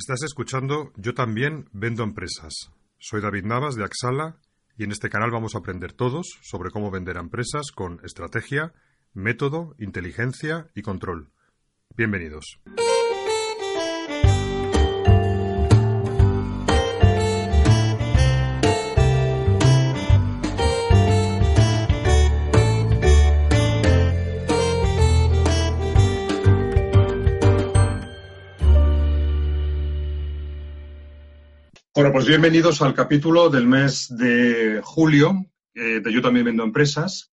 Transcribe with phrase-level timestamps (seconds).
[0.00, 2.54] Estás escuchando Yo también vendo empresas.
[2.98, 4.38] Soy David Navas de Axala
[4.78, 8.72] y en este canal vamos a aprender todos sobre cómo vender a empresas con estrategia,
[9.12, 11.28] método, inteligencia y control.
[11.98, 12.62] Bienvenidos.
[31.92, 35.44] Bueno, pues bienvenidos al capítulo del mes de julio
[35.74, 37.32] de Yo también vendo empresas.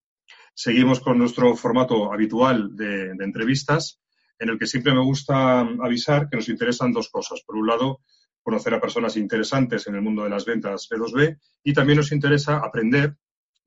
[0.56, 4.02] Seguimos con nuestro formato habitual de, entrevistas,
[4.40, 7.44] en el que siempre me gusta avisar que nos interesan dos cosas.
[7.46, 8.00] Por un lado,
[8.42, 12.58] conocer a personas interesantes en el mundo de las ventas B2B y también nos interesa
[12.58, 13.16] aprender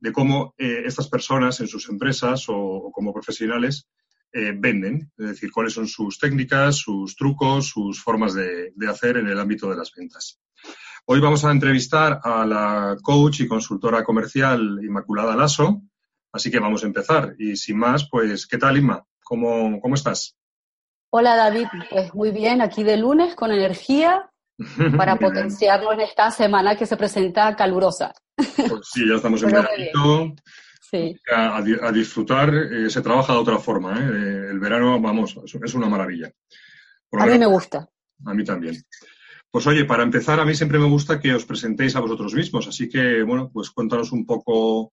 [0.00, 3.86] de cómo eh, estas personas en sus empresas o, como profesionales
[4.32, 9.28] eh, venden, es decir, cuáles son sus técnicas, sus trucos, sus formas de hacer en
[9.28, 10.40] el ámbito de las ventas.
[11.06, 15.82] Hoy vamos a entrevistar a la coach y consultora comercial Inmaculada Lasso,
[16.32, 17.34] así que vamos a empezar.
[17.38, 19.04] Y sin más, pues, ¿qué tal, Inma?
[19.24, 20.36] ¿Cómo, cómo estás?
[21.10, 21.66] Hola, David.
[21.90, 24.30] Pues muy bien, aquí de lunes con energía
[24.96, 28.12] para potenciarlo en esta semana que se presenta calurosa.
[28.36, 30.34] Pues sí, ya estamos en verano.
[30.80, 31.16] Sí.
[31.32, 33.98] A, disfrutar, eh, se trabaja de otra forma.
[33.98, 34.48] ¿eh?
[34.50, 36.30] El verano, vamos, es una maravilla.
[37.12, 37.88] a mí me gusta.
[38.26, 38.76] A mí también.
[39.50, 42.68] Pues oye, para empezar, a mí siempre me gusta que os presentéis a vosotros mismos,
[42.68, 44.92] así que, bueno, pues cuéntanos un poco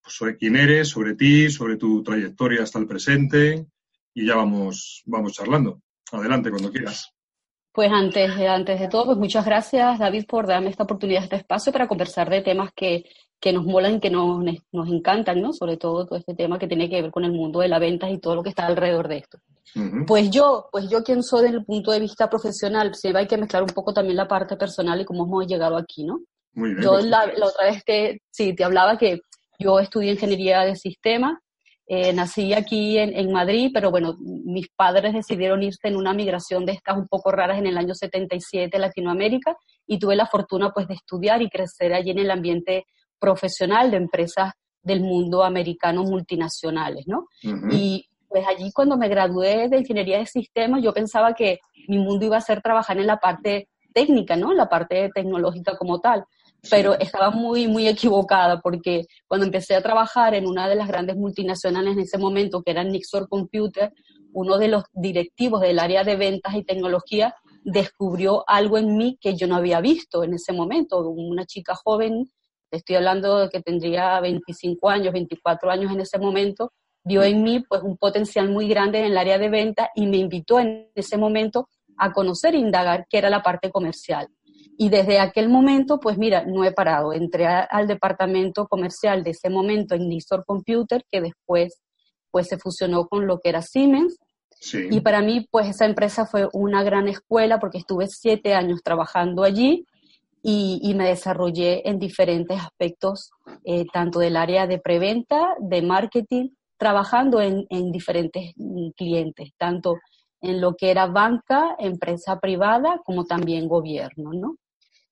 [0.00, 3.66] pues, sobre quién eres, sobre ti, sobre tu trayectoria hasta el presente
[4.14, 5.80] y ya vamos, vamos charlando.
[6.12, 7.12] Adelante, cuando quieras.
[7.72, 11.72] Pues antes, antes de todo, pues muchas gracias, David, por darme esta oportunidad, este espacio
[11.72, 13.04] para conversar de temas que,
[13.40, 15.52] que nos molan que nos, nos encantan, ¿no?
[15.52, 18.10] Sobre todo todo este tema que tiene que ver con el mundo de la ventas
[18.10, 19.38] y todo lo que está alrededor de esto.
[20.06, 23.36] Pues yo, pues yo quien soy desde el punto de vista profesional, se hay que
[23.36, 26.20] mezclar un poco también la parte personal y cómo hemos llegado aquí, ¿no?
[26.54, 29.20] Muy bien, yo pues, la, otra vez que, sí, te hablaba que
[29.58, 31.38] yo estudié ingeniería de sistemas,
[31.86, 36.66] eh, nací aquí en, en, Madrid, pero bueno, mis padres decidieron irse en una migración
[36.66, 40.70] de estas un poco raras en el año 77 a Latinoamérica y tuve la fortuna
[40.70, 42.84] pues de estudiar y crecer allí en el ambiente
[43.18, 44.52] profesional de empresas
[44.82, 47.26] del mundo americano multinacionales, ¿no?
[47.70, 51.58] Y pues allí cuando me gradué de ingeniería de sistemas, yo pensaba que
[51.88, 54.52] mi mundo iba a ser trabajar en la parte técnica, ¿no?
[54.52, 56.24] La parte tecnológica como tal.
[56.70, 61.16] Pero estaba muy, muy equivocada porque cuando empecé a trabajar en una de las grandes
[61.16, 63.92] multinacionales en ese momento, que era Nixor Computer,
[64.32, 67.34] uno de los directivos del área de ventas y tecnología
[67.64, 71.00] descubrió algo en mí que yo no había visto en ese momento.
[71.08, 72.30] Una chica joven,
[72.70, 76.72] estoy hablando de que tendría 25 años, 24 años en ese momento,
[77.08, 80.18] vio en mí pues un potencial muy grande en el área de venta y me
[80.18, 84.28] invitó en ese momento a conocer e indagar qué era la parte comercial.
[84.76, 87.12] Y desde aquel momento, pues mira, no he parado.
[87.12, 91.80] Entré al departamento comercial de ese momento en Nistor Computer, que después
[92.30, 94.18] pues se fusionó con lo que era Siemens.
[94.90, 99.42] Y para mí, pues esa empresa fue una gran escuela porque estuve siete años trabajando
[99.42, 99.86] allí
[100.42, 103.30] y, me desarrollé en diferentes aspectos,
[103.64, 108.54] eh, tanto del área de preventa, de marketing, trabajando en, diferentes
[108.96, 109.96] clientes, tanto
[110.40, 114.56] en lo que era banca, empresa privada, como también gobierno, ¿no?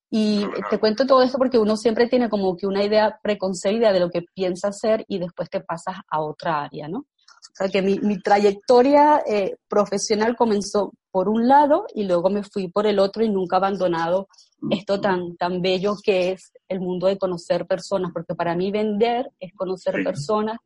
[0.09, 4.01] Y te cuento todo esto porque uno siempre tiene como que una idea preconcebida de
[4.01, 6.99] lo que piensa hacer y después te pasas a otra área, ¿no?
[6.99, 12.69] O sea que mi, trayectoria eh, profesional comenzó por un lado y luego me fui
[12.69, 14.29] por el otro y nunca he abandonado
[14.71, 19.31] esto tan, tan bello que es el mundo de conocer personas, porque para mí vender
[19.41, 20.59] es conocer personas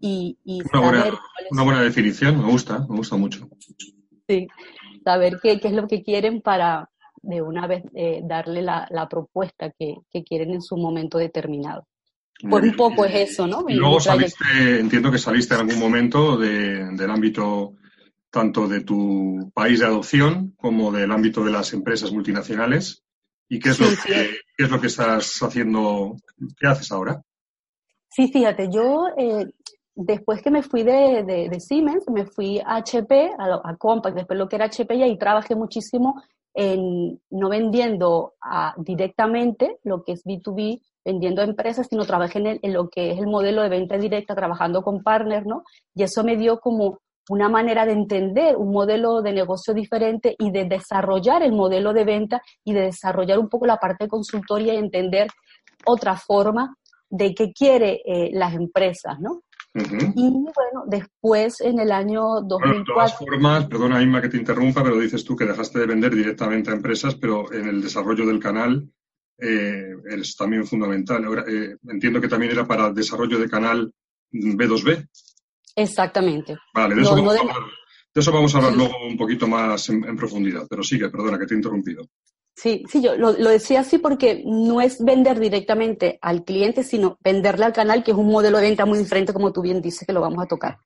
[0.00, 0.38] y,
[0.72, 1.20] una, buena,
[1.50, 3.48] una buena definición, me gusta, me gusta mucho.
[4.28, 4.46] Sí,
[5.04, 6.90] saber qué, qué es lo que quieren para
[7.22, 11.86] de una vez eh, darle la, la propuesta que, que, quieren en su momento determinado.
[12.48, 13.64] Por un poco es eso, ¿no?
[13.66, 17.74] Y luego saliste, entiendo que saliste en algún momento de, del ámbito
[18.30, 23.02] tanto de tu país de adopción como del ámbito de las empresas multinacionales.
[23.48, 26.16] ¿Y qué es, lo, que, qué es lo que estás haciendo?
[26.58, 27.22] ¿Qué haces ahora?
[28.10, 29.46] Sí, fíjate, yo eh,
[29.96, 34.48] después que me fui de, Siemens, me fui a HP, a, a, Compaq, después lo
[34.48, 36.22] que era HP, y ahí trabajé muchísimo
[36.54, 38.34] en no vendiendo
[38.78, 43.18] directamente lo que es B2B, vendiendo a empresas, sino trabajé en, en, lo que es
[43.18, 45.64] el modelo de venta directa, trabajando con partners, ¿no?
[45.94, 46.98] Y eso me dio como
[47.28, 52.04] una manera de entender un modelo de negocio diferente y de desarrollar el modelo de
[52.04, 55.28] venta y de desarrollar un poco la parte de consultoría y entender
[55.84, 56.76] otra forma
[57.08, 59.42] de qué quiere eh, las empresas, ¿no?
[60.14, 62.78] Y bueno, después en el año 2004...
[62.78, 66.14] de todas formas, perdona Inma que te interrumpa, pero dices tú que dejaste de vender
[66.14, 68.88] directamente a empresas, pero en el desarrollo del canal
[69.38, 71.24] eh, es también fundamental.
[71.46, 73.92] Eh, entiendo que también era para el desarrollo de canal
[74.32, 75.08] B2B.
[75.76, 76.56] Exactamente.
[76.74, 81.38] Vale, de, eso, vamos a hablar, luego un poquito más en, profundidad, pero sigue, perdona
[81.38, 82.08] que te he interrumpido.
[82.56, 87.66] Sí, sí, yo lo, decía así porque no es vender directamente al cliente, sino venderle
[87.66, 90.14] al canal, que es un modelo de venta muy diferente, como tú bien dices, que
[90.14, 90.78] lo vamos a tocar.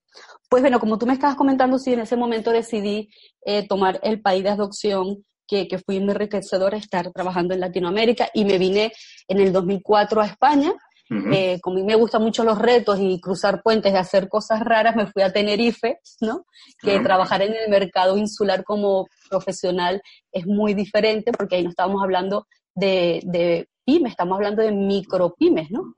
[0.49, 3.09] Pues bueno, como tú me estabas comentando, sí, en ese momento decidí
[3.47, 8.31] eh, tomar el país de adopción, que, que fui muy enriquecedor estar trabajando en Latinoamérica
[8.35, 8.93] y me vine
[9.29, 10.73] en el 2004 a España
[11.11, 14.61] eh, como a mí me gustan mucho los retos y cruzar puentes y hacer cosas
[14.61, 16.45] raras, me fui a Tenerife, ¿no?
[16.81, 22.03] Que trabajar en el mercado insular como profesional es muy diferente porque ahí no estábamos
[22.03, 25.95] hablando de, de pymes, estamos hablando de micropymes, ¿no?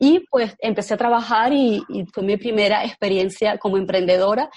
[0.00, 4.48] Y pues empecé a trabajar y, y, fue mi primera experiencia como emprendedora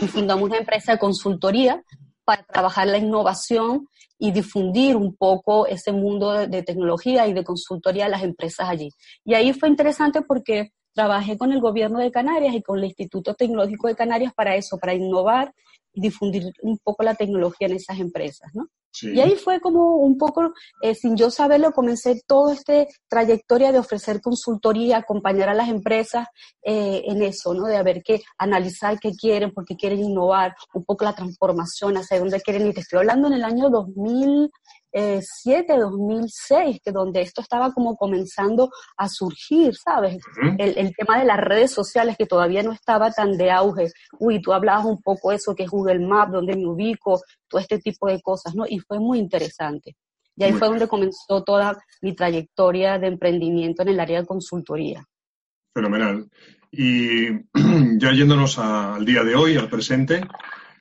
[0.00, 1.82] y fundamos una empresa de consultoría
[2.24, 3.88] para trabajar la innovación
[4.22, 8.88] y difundir un poco ese mundo de, tecnología y de consultoría a las empresas allí.
[9.24, 13.34] Y ahí fue interesante porque trabajé con el gobierno de Canarias y con el Instituto
[13.34, 15.52] Tecnológico de Canarias para eso, para innovar
[15.94, 18.68] difundir un poco la tecnología en esas empresas, ¿no?
[19.00, 20.52] Y ahí fue como un poco,
[20.82, 26.28] eh, sin yo saberlo, comencé toda esta trayectoria de ofrecer consultoría, acompañar a las empresas
[26.62, 27.66] eh, en eso, ¿no?
[27.66, 32.18] De ver qué, analizar qué quieren, por qué quieren innovar, un poco la transformación, hacia
[32.18, 32.74] dónde quieren ir.
[32.74, 34.50] Te estoy hablando en el año 2000,
[34.92, 40.18] 2007, 2006, que donde esto estaba como comenzando a surgir, ¿sabes?
[40.58, 43.90] el, el, tema de las redes sociales que todavía no estaba tan de auge.
[44.18, 47.78] Uy, tú hablabas un poco eso que es Google Maps, donde me ubico, todo este
[47.78, 48.64] tipo de cosas, ¿no?
[48.68, 49.96] Y fue muy interesante.
[50.36, 55.04] Y ahí fue donde comenzó toda mi trayectoria de emprendimiento en el área de consultoría.
[55.74, 56.28] Fenomenal.
[56.70, 57.28] Y
[57.98, 60.22] ya yéndonos al día de hoy, al presente,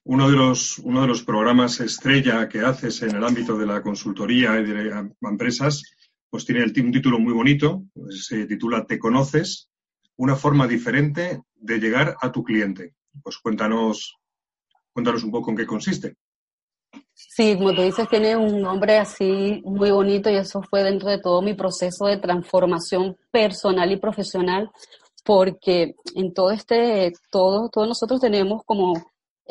[0.04, 3.82] uno de, los, uno de los programas estrella que haces en el ámbito de la
[3.82, 5.84] consultoría y de empresas,
[6.30, 9.70] pues tiene el, un título muy bonito, pues se titula Te conoces,
[10.18, 12.96] una forma diferente de llegar a tu cliente.
[13.22, 14.18] Pues cuéntanos,
[14.92, 16.16] cuéntanos un poco en qué consiste.
[17.14, 21.20] Sí, como tú dices, tiene un nombre así muy bonito y eso fue dentro de
[21.20, 24.72] todo mi proceso de transformación personal y profesional,
[25.24, 28.94] porque en todo este, todo, todos nosotros tenemos como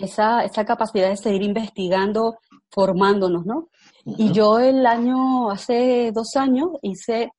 [0.00, 2.38] esa, esa capacidad de seguir investigando,
[2.70, 3.68] formándonos, ¿no?
[4.04, 7.30] Y yo el año, hace dos años, hice,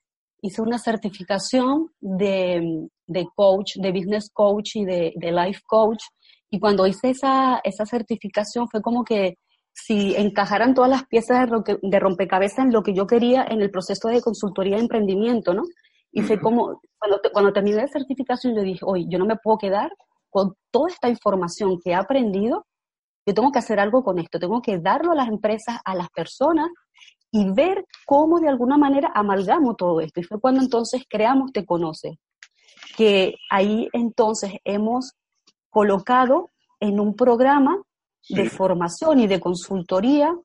[0.42, 6.04] hice una certificación de, de coach, de business coach y de, de life coach.
[6.50, 9.36] Y cuando hice esa, esa certificación fue como que
[9.74, 11.50] si encajaran todas las piezas
[11.82, 15.64] de, rompecabezas en lo que yo quería en el proceso de consultoría de emprendimiento, ¿no?
[16.12, 19.58] Y fue como, cuando, cuando terminé la certificación, yo dije, oye, yo no me puedo
[19.58, 19.90] quedar
[20.32, 22.66] con toda esta información que he aprendido,
[23.26, 26.10] yo tengo que hacer algo con esto, tengo que darlo a las empresas, a las
[26.10, 26.70] personas
[27.32, 30.20] y ver cómo de alguna manera amalgamo todo esto.
[30.20, 32.18] Y fue cuando entonces creamos Te Conoce,
[32.98, 35.14] que ahí entonces hemos
[35.70, 36.50] colocado
[36.80, 37.82] en un programa
[38.30, 40.36] de formación y de consultoría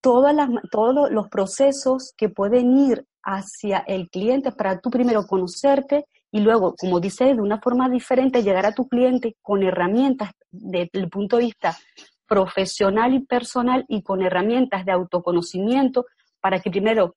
[0.00, 6.06] todas las, todos los procesos que pueden ir hacia el cliente para tú primero conocerte
[6.32, 10.90] y luego, como dice, de una forma diferente llegar a tu cliente con herramientas desde
[10.94, 11.76] el punto de vista
[12.26, 16.06] profesional y personal y con herramientas de autoconocimiento
[16.40, 17.14] para que primero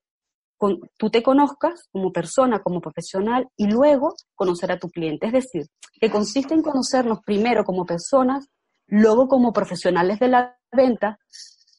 [0.97, 5.27] tú te conozcas como persona, como profesional y luego conocer a tu cliente.
[5.27, 5.67] Es decir,
[5.99, 8.49] que consiste en conocernos primero como personas,
[8.87, 11.17] luego como profesionales de la venta,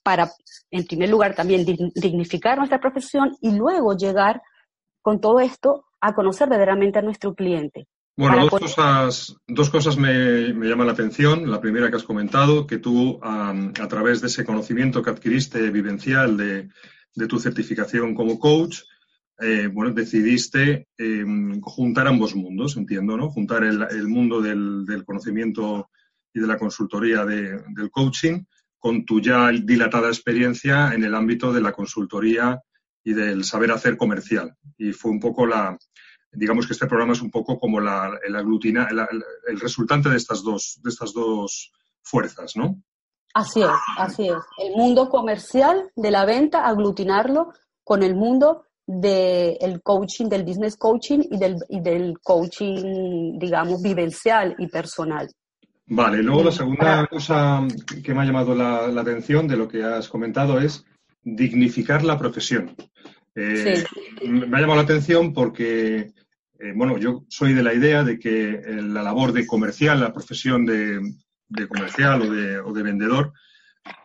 [0.02, 0.30] para,
[0.70, 4.40] en primer lugar, también dignificar nuestra profesión y luego llegar
[5.02, 7.86] con todo esto a conocer verdaderamente a nuestro cliente.
[8.18, 11.50] Bueno, dos cosas, dos cosas me, llaman la atención.
[11.50, 13.52] La primera que has comentado, que tú a,
[13.88, 16.68] través de ese conocimiento que adquiriste vivencial de,
[17.28, 18.80] tu certificación como coach,
[19.38, 23.28] eh, bueno, decidiste em, juntar ambos mundos, entiendo, ¿no?
[23.28, 25.90] Juntar el, mundo del, del, conocimiento
[26.32, 28.44] y de la consultoría del coaching
[28.78, 32.62] con tu ya dilatada experiencia en el ámbito de la consultoría
[33.06, 34.56] y del saber hacer comercial.
[34.76, 35.78] Y fue un poco la,
[36.32, 40.42] digamos que este programa es un poco como la, el aglutina, el, resultante de estas
[40.42, 41.70] dos, de estas dos
[42.02, 42.82] fuerzas, ¿no?
[43.32, 44.42] Así es, así es.
[44.58, 47.52] El mundo comercial de la venta, aglutinarlo
[47.84, 54.56] con el mundo del coaching, del business coaching y del, y del coaching, digamos, vivencial
[54.58, 55.28] y personal.
[55.86, 57.64] Vale, luego la segunda cosa
[58.02, 60.84] que me ha llamado la, atención de lo que has comentado es
[61.26, 62.74] dignificar la profesión.
[63.34, 63.84] Eh,
[64.26, 66.14] me ha llamado la atención porque
[66.58, 70.12] eh, bueno, yo soy de la idea de que eh, la labor de comercial, la
[70.12, 71.00] profesión de,
[71.68, 73.32] comercial o de, o de, vendedor,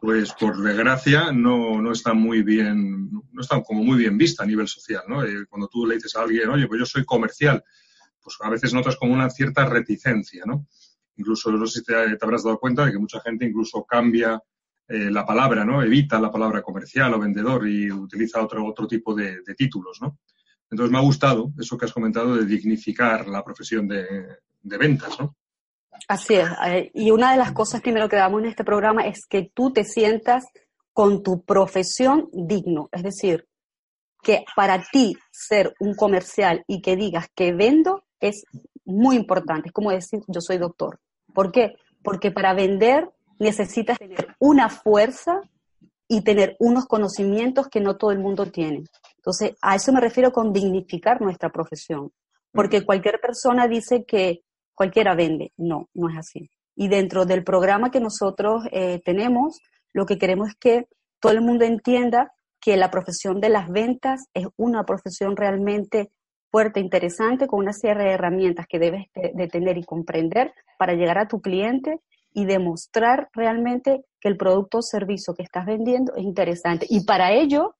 [0.01, 4.47] pues por desgracia no, no, está muy bien, no está como muy bien vista a
[4.47, 5.23] nivel social, ¿no?
[5.23, 7.63] Eh, cuando tú le dices a alguien, oye, pues yo soy comercial,
[8.21, 10.67] pues a veces notas como una cierta reticencia, ¿no?
[11.15, 14.41] Incluso, no sé si te, habrás dado cuenta de que mucha gente incluso cambia
[14.91, 15.81] la palabra, ¿no?
[15.81, 20.19] Evita la palabra comercial o vendedor y utiliza otro, otro tipo de, de títulos, ¿no?
[20.71, 25.35] Entonces me ha gustado eso que has comentado de dignificar la profesión de, ventas, ¿no?
[26.07, 26.47] Así es.
[26.65, 29.73] Eh, y una de las cosas primero que damos en este programa es que tú
[29.73, 30.45] te sientas
[30.93, 32.89] con tu profesión digno.
[32.91, 33.47] Es decir,
[34.23, 38.43] que para ti ser un comercial y que digas que vendo es
[38.85, 39.67] muy importante.
[39.67, 40.99] Es como decir, yo soy doctor.
[41.33, 41.75] ¿Por qué?
[42.01, 43.09] Porque para vender
[43.41, 45.41] necesitas tener una fuerza
[46.07, 48.83] y tener unos conocimientos que no todo el mundo tiene.
[49.17, 52.11] Entonces, a eso me refiero con dignificar nuestra profesión,
[52.51, 54.43] porque cualquier persona dice que
[54.75, 55.53] cualquiera vende.
[55.57, 56.51] No, no es así.
[56.75, 59.59] Y dentro del programa que nosotros eh, tenemos,
[59.91, 60.87] lo que queremos es que
[61.19, 66.11] todo el mundo entienda que la profesión de las ventas es una profesión realmente
[66.51, 71.17] fuerte, interesante, con una serie de herramientas que debes de tener y comprender para llegar
[71.17, 72.01] a tu cliente
[72.33, 76.85] y demostrar realmente que el producto o servicio que estás vendiendo es interesante.
[76.89, 77.75] Y para ello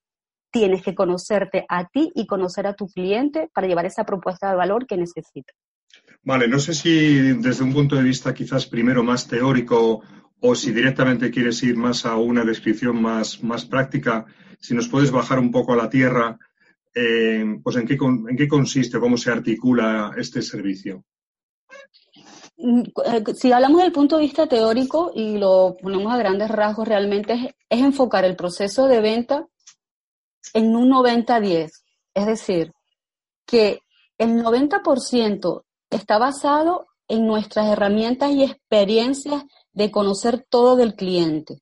[0.52, 4.58] tienes que conocerte a ti y conocer a tu cliente para llevar esa propuesta de
[4.58, 5.54] valor que necesita.
[6.24, 10.02] Vale, no sé si desde un punto de vista quizás primero más teórico
[10.40, 14.26] o si directamente quieres ir más a una descripción más, más práctica,
[14.60, 16.38] si nos puedes bajar un poco a la tierra,
[16.94, 21.06] eh, pues en qué, en qué consiste, cómo se articula este servicio.
[22.62, 22.84] Mm,
[23.36, 27.80] si hablamos del punto de vista teórico y lo ponemos a grandes rasgos, realmente es,
[27.80, 29.48] enfocar el proceso de venta
[30.54, 31.72] en un 90-10.
[32.14, 32.74] Es decir,
[33.46, 33.80] que
[34.18, 41.62] el 90% está basado en nuestras herramientas y experiencias de conocer todo del cliente.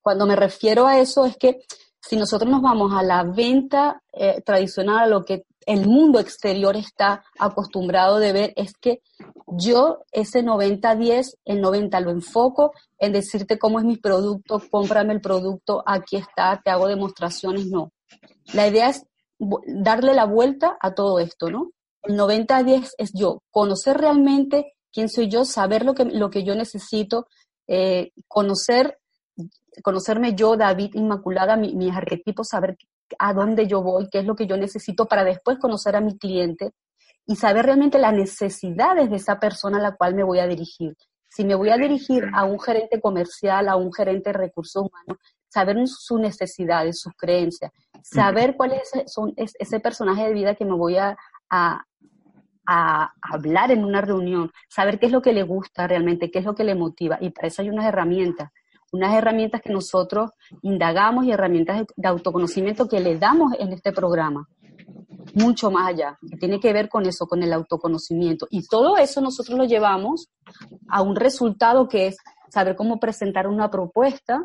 [0.00, 1.60] Cuando me refiero a eso es que
[2.00, 6.76] si nosotros nos vamos a la venta eh, tradicional, a lo que el mundo exterior
[6.76, 9.00] está acostumbrado de ver, es que
[9.46, 15.20] yo ese 90-10, el 90 lo enfoco en decirte cómo es mi producto, cómprame el
[15.20, 17.92] producto, aquí está, te hago demostraciones, no.
[18.52, 19.04] La idea es
[19.66, 21.72] darle la vuelta a todo esto, ¿no?
[22.02, 26.54] El 90-10 es yo, conocer realmente quién soy yo, saber lo que, lo que yo
[26.54, 27.26] necesito,
[27.66, 28.98] eh, conocer
[29.82, 32.76] conocerme yo, David Inmaculada, mi, mis arquetipos, saber
[33.18, 36.18] a dónde yo voy, qué es lo que yo necesito para después conocer a mi
[36.18, 36.72] cliente
[37.26, 40.96] y saber realmente las necesidades de esa persona a la cual me voy a dirigir.
[41.28, 45.22] Si me voy a dirigir a un gerente comercial, a un gerente de recursos humanos,
[45.48, 47.70] saber sus necesidades, sus creencias,
[48.02, 51.16] saber cuál es, son, ese personaje de vida que me voy a,
[51.48, 51.84] a,
[52.66, 56.44] a, hablar en una reunión, saber qué es lo que le gusta realmente, qué es
[56.44, 57.18] lo que le motiva.
[57.20, 58.50] Y para eso hay unas herramientas
[58.92, 60.30] unas herramientas que nosotros
[60.60, 64.46] indagamos y herramientas de autoconocimiento que le damos en este programa.
[65.34, 68.46] Mucho más allá, que tiene que ver con eso, con el autoconocimiento.
[68.50, 70.28] Y todo eso nosotros lo llevamos
[70.88, 72.16] a un resultado que es
[72.50, 74.44] saber cómo presentar una propuesta,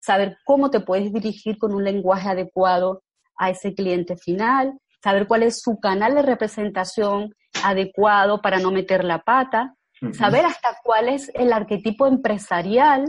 [0.00, 3.02] saber cómo te puedes dirigir con un lenguaje adecuado
[3.36, 7.32] a ese cliente final, saber cuál es su canal de representación
[7.62, 9.76] adecuado para no meter la pata,
[10.12, 13.04] saber hasta cuál es el arquetipo empresarial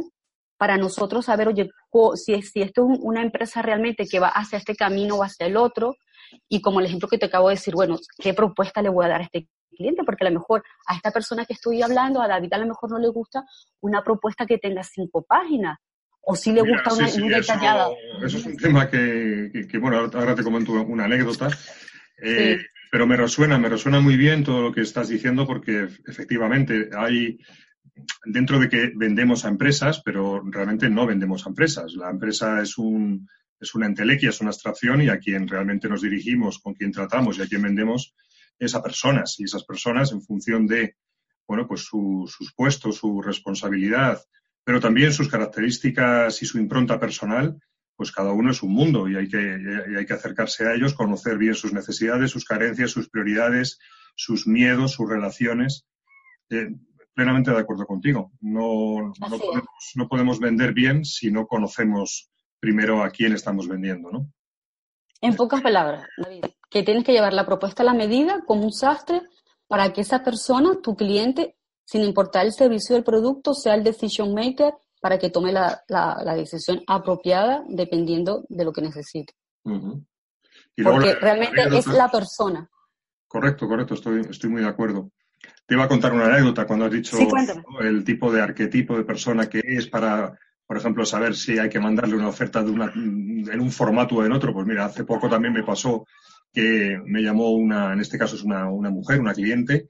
[0.65, 1.69] para nosotros saber, oye,
[2.15, 5.57] si, si esto es una empresa realmente que va hacia este camino o hacia el
[5.57, 5.95] otro,
[6.49, 9.09] y como el ejemplo que te acabo de decir, bueno, ¿qué propuesta le voy a
[9.09, 10.03] dar a este cliente?
[10.03, 12.89] Porque a lo mejor a esta persona que estoy hablando, a David a lo mejor
[12.89, 13.43] no le gusta
[13.81, 15.77] una propuesta que tenga cinco páginas,
[16.23, 17.87] o si le gusta una, detallada.
[18.23, 21.47] Eso, es un tema que, bueno, ahora te comento una anécdota.
[22.23, 22.57] Eh,
[22.91, 27.37] pero me resuena, me resuena muy bien todo lo que estás diciendo porque efectivamente hay
[28.25, 31.93] dentro de que vendemos a empresas, pero realmente no vendemos a empresas.
[31.93, 33.27] La empresa es un
[33.59, 37.37] es una entelequia, es una abstracción y a quien realmente nos dirigimos, con quien tratamos
[37.37, 38.13] y a quien vendemos
[38.59, 39.39] es a personas.
[39.39, 40.95] Y esas personas, en función de
[41.47, 44.21] bueno, pues sus puestos, su responsabilidad,
[44.63, 47.59] pero también sus características y su impronta personal,
[47.95, 49.37] pues cada uno es un mundo y hay que,
[49.97, 53.79] hay que acercarse a ellos, conocer bien sus necesidades, sus carencias, sus prioridades,
[54.15, 55.85] sus miedos, sus relaciones.
[56.49, 56.71] Eh,
[57.15, 58.31] plenamente de acuerdo contigo.
[58.41, 59.13] No,
[59.95, 62.29] no podemos, vender bien si no conocemos
[62.59, 64.27] primero a quién estamos vendiendo, ¿no?
[65.21, 68.73] En pocas palabras, David, que tienes que llevar la propuesta a la medida como un
[68.73, 69.21] sastre
[69.67, 71.55] para que esa persona, tu cliente,
[71.85, 75.83] sin importar el servicio del producto, sea el decision maker para que tome la,
[76.35, 79.33] decisión apropiada dependiendo de lo que necesite.
[79.63, 82.69] Porque realmente es la persona.
[83.27, 85.11] Correcto, correcto, estoy, estoy muy de acuerdo.
[85.67, 87.17] Te iba a contar una anécdota cuando has dicho
[87.81, 91.79] el tipo de arquetipo de persona que es para, por ejemplo, saber si hay que
[91.79, 94.53] mandarle una oferta de una, en un formato o en otro.
[94.53, 96.05] Pues mira, hace poco también me pasó
[96.53, 99.87] que me llamó una, en este caso es una, una mujer, una cliente,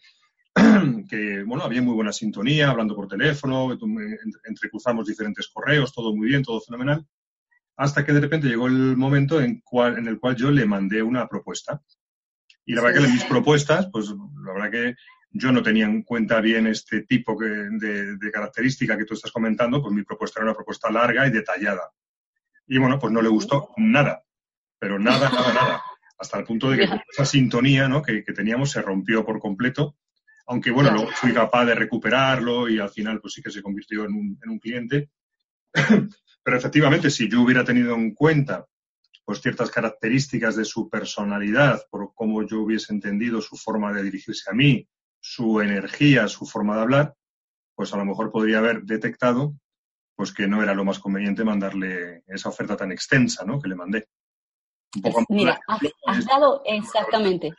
[1.10, 3.78] que, bueno, había muy buena sintonía, hablando por teléfono,
[4.46, 7.06] entrecruzamos diferentes correos, todo muy bien, todo fenomenal,
[7.76, 11.04] hasta que de repente llegó el momento en, cual, en el cual yo le mandé
[11.04, 11.82] una propuesta.
[12.66, 14.96] Y la verdad que mis propuestas, pues la verdad que
[15.38, 17.70] yo no tenía en cuenta bien este tipo de,
[18.18, 21.92] de, característica que tú estás comentando, pues mi propuesta era una propuesta larga y detallada.
[22.68, 24.24] Y bueno, pues no le gustó nada,
[24.80, 25.84] pero nada, nada, nada.
[26.18, 28.02] Hasta el punto de que esa sintonía ¿no?
[28.02, 29.98] que, que teníamos se rompió por completo
[30.48, 34.06] aunque bueno, luego fui capaz de recuperarlo y al final pues sí que se convirtió
[34.06, 35.10] en un, en un cliente.
[36.44, 38.68] Pero efectivamente, si yo hubiera tenido en cuenta
[39.24, 44.52] pues ciertas características de su personalidad, por cómo yo hubiese entendido su forma de dirigirse
[44.52, 44.88] a mí,
[45.28, 47.16] su energía, su forma de hablar,
[47.74, 49.56] pues a lo mejor podría haber detectado
[50.16, 53.60] pues que no era lo más conveniente mandarle esa oferta tan extensa, ¿no?
[53.60, 54.08] Que le mandé.
[55.28, 55.60] Mira,
[56.06, 57.52] has dado exactamente.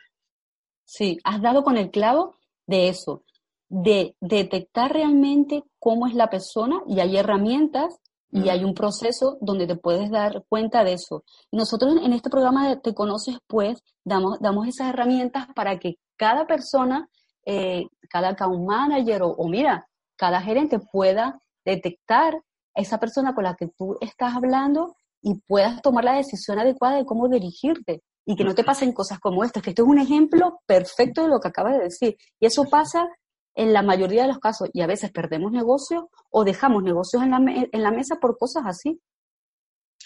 [0.85, 3.25] Sí, has dado con el clavo de eso,
[3.67, 7.99] de detectar realmente cómo es la persona y hay herramientas
[8.31, 11.25] y hay un proceso donde te puedes dar cuenta de eso.
[11.51, 16.47] Nosotros en este programa de Te Conoces Pues damos, damos esas herramientas para que cada
[16.47, 17.09] persona,
[17.49, 19.87] eh, cada account manager o, o, mira,
[20.17, 25.81] cada gerente pueda detectar a esa persona con la que tú estás hablando y puedas
[25.81, 29.63] tomar la decisión adecuada de cómo dirigirte y que no te pasen cosas como estas,
[29.63, 32.17] que esto es un ejemplo perfecto de lo que acabas de decir.
[32.41, 33.07] Y eso pasa
[33.55, 37.31] en la mayoría de los casos y a veces perdemos negocios o dejamos negocios en
[37.31, 38.99] la, en la mesa por cosas así.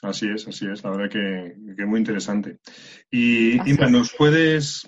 [0.04, 2.60] Así es, así es, la verdad que, que muy interesante.
[3.10, 4.88] Y Inma, ¿nos puedes,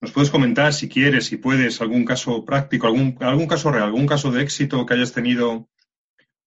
[0.00, 4.06] nos puedes comentar si quieres, si puedes, algún caso práctico, algún, algún caso real, algún
[4.06, 5.68] caso de éxito que hayas tenido,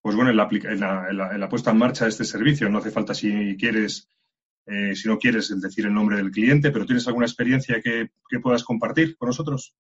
[0.02, 2.26] pues bueno, en la, en la, en la, en la puesta en marcha de este
[2.26, 2.70] servicio?
[2.70, 4.10] No hace falta si quieres
[4.66, 8.10] eh, si no quieres decir el nombre del cliente, pero ¿tienes alguna experiencia que,
[8.42, 9.74] puedas compartir con nosotros?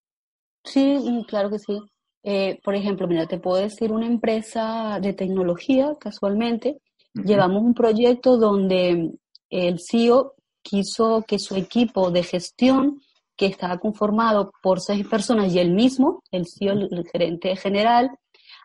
[0.63, 1.79] Sí, mm, claro que sí.
[2.23, 6.79] Eh, por ejemplo, mira, te puedo decir una empresa de tecnología, casualmente.
[7.13, 9.11] Llevamos un proyecto donde
[9.49, 13.01] el CEO quiso que su equipo de gestión,
[13.35, 18.11] que estaba conformado por seis personas y él mismo, el CEO, el gerente general,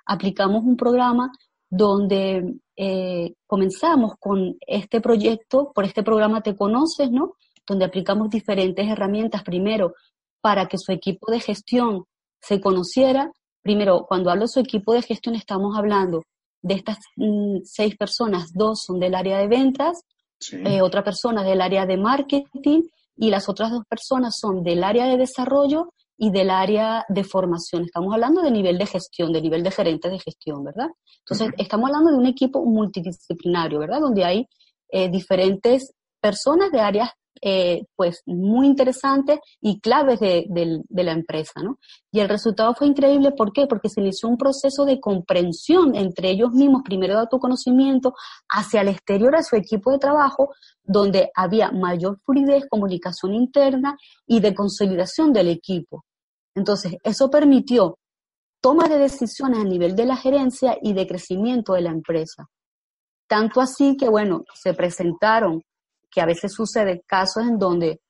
[0.07, 1.33] aplicamos un programa
[1.71, 7.35] donde eh, comenzamos con este proyecto, por este programa Te Conoces, ¿no?
[7.67, 9.95] Donde aplicamos diferentes herramientas, primero,
[10.41, 12.05] para que su equipo de gestión
[12.41, 13.33] se conociera.
[13.63, 16.23] Primero, cuando hablo de su equipo de gestión, estamos hablando
[16.63, 20.03] de estas mm, seis personas, dos son del área de ventas,
[20.53, 22.83] eh, otra persona del área de marketing
[23.19, 27.85] y las otras dos personas son del área de desarrollo y del área de formación.
[27.85, 30.89] Estamos hablando de nivel de gestión, de nivel de gerente de gestión, ¿verdad?
[31.21, 34.01] Entonces, estamos hablando de un equipo multidisciplinario, ¿verdad?
[34.01, 34.49] Donde hay
[34.91, 37.11] eh, diferentes personas de áreas
[37.43, 41.79] eh, pues muy interesantes y claves de, de, la empresa, ¿no?
[42.11, 43.67] Y el resultado fue increíble, ¿por qué?
[43.67, 48.15] Porque se inició un proceso de comprensión entre ellos mismos, primero de autoconocimiento,
[48.49, 50.51] hacia el exterior, a su equipo de trabajo,
[50.83, 53.97] donde había mayor fluidez, comunicación interna
[54.27, 56.05] y de consolidación del equipo.
[56.55, 57.99] Entonces, eso permitió
[58.61, 62.49] toma de decisiones a nivel de la gerencia y de crecimiento de la empresa.
[63.29, 65.63] Tanto así que, bueno, se presentaron,
[66.11, 68.01] que a veces sucede casos en donde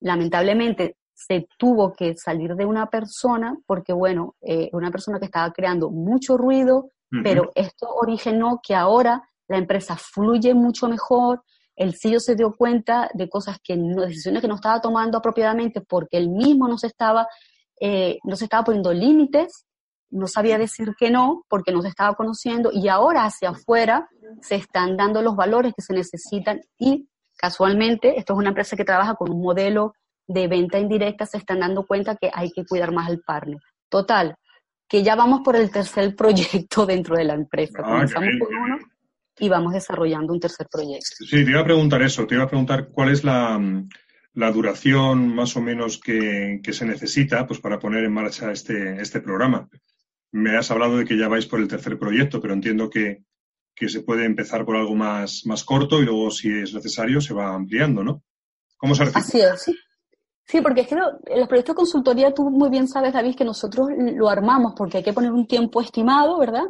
[0.00, 5.52] lamentablemente se tuvo que salir de una persona porque, bueno, eh, una persona que estaba
[5.52, 6.90] creando mucho ruido,
[7.24, 11.42] pero esto originó que ahora la empresa fluye mucho mejor,
[11.74, 15.80] el CEO se dio cuenta de cosas que no, decisiones que no estaba tomando apropiadamente
[15.80, 17.26] porque él mismo no se estaba
[17.80, 19.64] eh, no se estaba poniendo límites,
[20.10, 24.08] no sabía decir que no porque no se estaba conociendo y ahora hacia afuera
[24.42, 27.08] se están dando los valores que se necesitan y
[27.40, 29.94] casualmente, esto es una empresa que trabaja con un modelo
[30.26, 33.58] de venta indirecta, se están dando cuenta que hay que cuidar más al partner.
[33.88, 34.36] Total,
[34.88, 37.78] que ya vamos por el tercer proyecto dentro de la empresa.
[37.82, 38.78] Ah, Comenzamos con uno
[39.38, 41.24] y vamos desarrollando un tercer proyecto.
[41.24, 43.58] Sí, te iba a preguntar eso, te iba a preguntar cuál es la,
[44.34, 49.20] la duración más o menos que, se necesita pues, para poner en marcha este, este
[49.20, 49.68] programa.
[50.32, 53.24] Me has hablado de que ya vais por el tercer proyecto, pero entiendo que,
[53.88, 57.54] se puede empezar por algo más, más corto y luego, si es necesario, se va
[57.54, 58.22] ampliando, ¿no?
[58.76, 59.74] ¿Cómo se Así es, sí.
[60.44, 63.88] Sí, porque es que los proyectos de consultoría, tú muy bien sabes, David, que nosotros
[63.96, 66.64] lo armamos porque hay que poner un tiempo estimado, ¿verdad?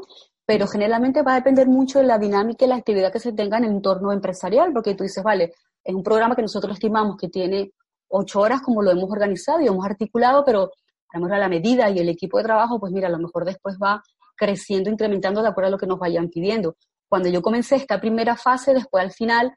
[0.44, 3.56] Pero generalmente va a depender mucho de la dinámica y la actividad que se tenga
[3.56, 7.28] en el entorno empresarial, porque tú dices, vale, es un programa que nosotros estimamos que
[7.28, 7.72] tiene
[8.08, 10.70] ocho horas como lo hemos organizado y hemos articulado, pero
[11.12, 14.02] a la medida y el equipo de trabajo, pues mira, a lo mejor después va
[14.36, 16.76] creciendo, incrementando de acuerdo a lo que nos vayan pidiendo.
[17.10, 19.52] Cuando yo comencé esta primera fase, después al final,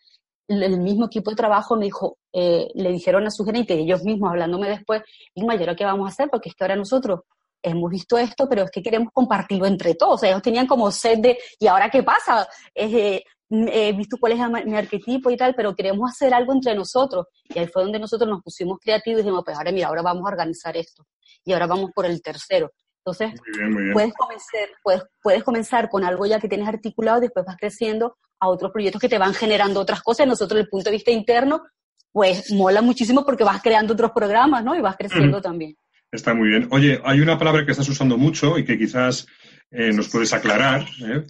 [0.47, 4.31] el mismo equipo de trabajo me dijo, eh, le dijeron a su gerente, ellos mismos
[4.31, 5.03] hablándome después,
[5.35, 6.29] y mayor qué vamos a hacer?
[6.31, 7.19] Porque es que ahora nosotros
[7.61, 10.15] hemos visto esto, pero es que queremos compartirlo entre todos.
[10.15, 12.47] O sea, ellos tenían como sed de, ¿y ahora qué pasa?
[12.73, 17.27] Eh, he visto cuál es mi arquetipo y tal, pero queremos hacer algo entre nosotros.
[17.53, 20.25] Y ahí fue donde nosotros nos pusimos creativos y dijimos, pues ahora mira, ahora vamos
[20.25, 21.05] a organizar esto.
[21.45, 22.71] Y ahora vamos por el tercero.
[23.05, 23.41] Entonces,
[23.91, 28.47] Puedes, comenzar, puedes, puedes comenzar con algo ya que tienes articulado después vas creciendo a
[28.47, 30.25] otros proyectos que te van generando otras cosas.
[30.25, 31.63] Nosotros, desde el punto de vista interno,
[32.13, 34.73] pues mola muchísimo porque vas creando otros programas, ¿no?
[34.73, 35.75] Y vas creciendo también.
[36.11, 36.67] Está muy bien.
[36.71, 39.27] Oye, hay una palabra que estás usando mucho y que quizás
[39.71, 41.23] eh, nos puedes aclarar, ¿eh?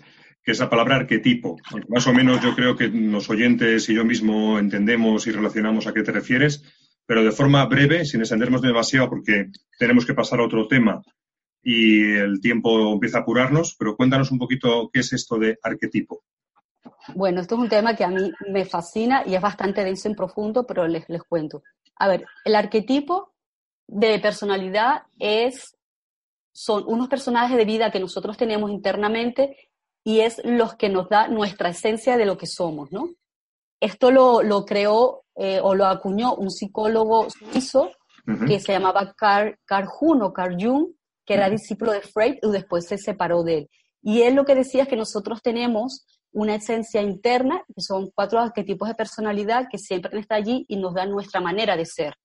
[0.44, 1.58] que es la palabra arquetipo.
[1.88, 5.94] más o menos yo creo que los oyentes y yo mismo entendemos y relacionamos a
[5.94, 6.64] qué te refieres,
[7.08, 9.48] pero de forma breve, sin extendernos demasiado porque
[9.80, 11.02] tenemos que pasar a otro tema
[11.64, 16.24] y el tiempo empieza a apurarnos, pero cuéntanos un poquito qué es esto de arquetipo.
[17.16, 20.16] Bueno, esto es un tema que a mí me fascina y es bastante denso y
[20.16, 21.64] profundo, pero les, les cuento.
[21.98, 23.34] A ver, el arquetipo
[23.88, 25.78] de personalidad es,
[26.54, 29.70] son unos personajes de vida que nosotros tenemos internamente
[30.04, 33.10] y es los que nos da nuestra esencia de lo que somos, ¿no?
[33.80, 37.92] Esto lo, lo creó eh, o lo acuñó un psicólogo suizo
[38.48, 40.94] que se llamaba Carl, Carl Jung o Carl Jung,
[41.26, 43.70] que era discípulo de Freud y después se separó de él.
[44.02, 48.40] Y él lo que decía es que nosotros tenemos una esencia interna, que son cuatro
[48.40, 52.16] arquetipos de personalidad que siempre están allí y nos dan nuestra manera de ser.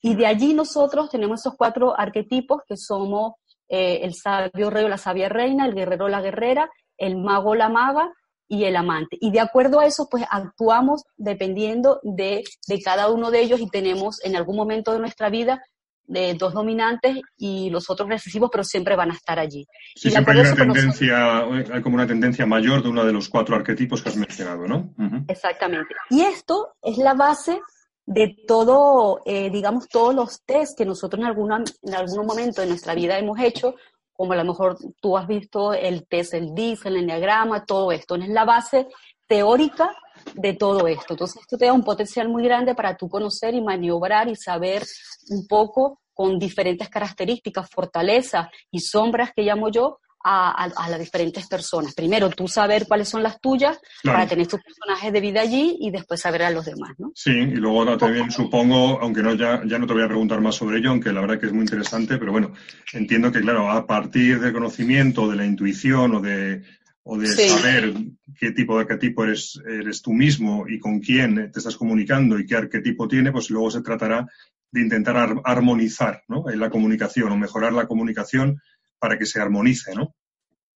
[0.00, 3.32] Y de allí nosotros tenemos esos cuatro arquetipos que somos
[3.68, 7.50] eh, el sabio rey o la sabia reina, el guerrero o la guerrera, el mago
[7.50, 8.12] o la maga
[8.46, 9.16] y el amante.
[9.20, 13.68] Y de acuerdo a eso, pues actuamos dependiendo de, de cada uno de ellos y
[13.68, 15.62] tenemos en algún momento de nuestra vida
[16.06, 19.66] de dos dominantes y los otros recesivos, pero siempre van a estar allí.
[19.94, 23.56] Sí, siempre hay una tendencia, hay como una tendencia mayor de uno de los cuatro
[23.56, 24.94] arquetipos que has mencionado, ¿no?
[25.28, 25.94] Exactamente.
[26.10, 27.60] Y esto es la base
[28.04, 32.66] de todo, eh, digamos, todos los test que nosotros en, alguna, en algún momento de
[32.66, 33.76] nuestra vida hemos hecho,
[34.12, 38.16] como a lo mejor tú has visto el test, el DIS, el enneagrama, todo esto.
[38.16, 38.88] Es la base
[39.26, 39.96] teórica
[40.34, 41.14] de todo esto.
[41.14, 44.84] Entonces, esto te da un potencial muy grande para tú conocer y maniobrar y saber
[45.30, 51.94] un poco con diferentes características, fortalezas y sombras que llamo yo, a, las diferentes personas.
[51.94, 55.90] Primero, tú saber cuáles son las tuyas para tener tus personajes de vida allí y
[55.90, 57.12] después saber a los demás, ¿no?
[57.14, 60.56] Sí, y luego también supongo, aunque no ya, ya no te voy a preguntar más
[60.56, 62.52] sobre ello, aunque la verdad que es muy interesante, pero bueno,
[62.92, 66.62] entiendo que, claro, a partir del conocimiento, de la intuición o de
[67.04, 67.94] o de saber
[68.38, 72.46] qué tipo de arquetipo eres, eres tú mismo y con quién te estás comunicando y
[72.46, 74.26] qué arquetipo tiene, pues luego se tratará
[74.70, 76.48] de intentar armonizar ¿no?
[76.48, 78.60] en la comunicación o mejorar la comunicación
[78.98, 80.14] para que se armonice, ¿no?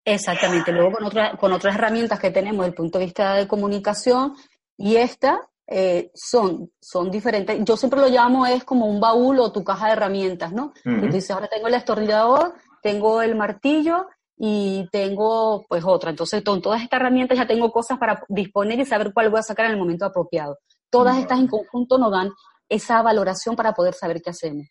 [0.04, 0.72] Exactamente.
[0.72, 4.36] Luego con, otra, con otras herramientas que tenemos desde el punto de vista de comunicación
[4.78, 7.60] y esta eh, son, son diferentes.
[7.64, 10.74] Yo siempre lo llamo es como un baúl o tu caja de herramientas, ¿no?
[10.86, 14.08] Uh dices, ahora tengo el destornillador, tengo el martillo
[14.38, 16.10] y tengo pues otra.
[16.10, 19.44] Entonces, con todas estas herramientas ya tengo cosas para disponer y saber cuál voy a
[19.44, 20.58] sacar en el momento apropiado.
[20.90, 22.32] Todas estas en conjunto nos dan
[22.70, 24.68] esa valoración para poder saber qué hacemos.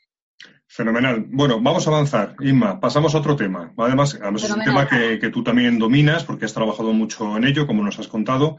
[0.67, 1.27] Fenomenal.
[1.29, 2.35] Bueno, vamos a avanzar.
[2.41, 3.73] Inma, pasamos a otro tema.
[3.77, 7.67] Además, es un tema que, que, tú también dominas porque has trabajado mucho en ello,
[7.67, 8.57] como nos has contado.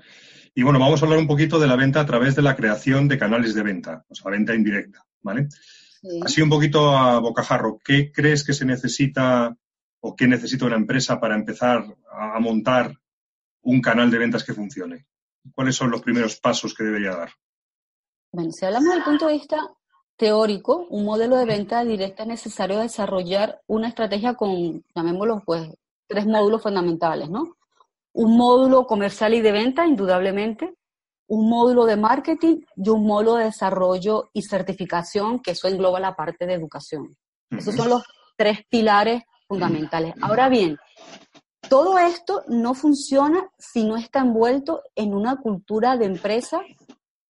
[0.53, 3.09] Y bueno, vamos a hablar un poquito de la venta a través de la creación
[3.09, 5.49] de canales de venta, o sea, venta indirecta, ¿vale?
[6.23, 9.57] Así un poquito a bocajarro, ¿qué crees que se necesita
[10.07, 12.95] o qué necesita una empresa para empezar a montar
[13.63, 15.07] un canal de ventas que funcione?
[15.51, 17.31] ¿Cuáles son los primeros pasos que debería dar?
[18.31, 19.57] Bueno, si hablamos del punto de vista
[20.15, 25.71] teórico, un modelo de venta directa es necesario desarrollar una estrategia con, llamémoslo, pues,
[26.07, 27.55] tres módulos fundamentales, ¿no?
[28.13, 30.75] Un módulo comercial y de venta, indudablemente,
[31.27, 36.15] un módulo de marketing y un módulo de desarrollo y certificación, que eso engloba la
[36.15, 37.17] parte de educación.
[37.49, 38.03] Esos son los
[38.37, 40.13] tres pilares fundamentales.
[40.21, 40.77] Ahora bien,
[41.69, 46.61] todo esto no funciona si no está envuelto en una cultura de empresa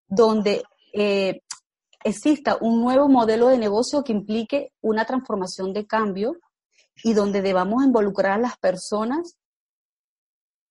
[0.07, 1.41] donde eh,
[2.03, 6.37] exista un nuevo modelo de negocio que implique una transformación de cambio
[7.03, 9.37] y donde debamos involucrar a las personas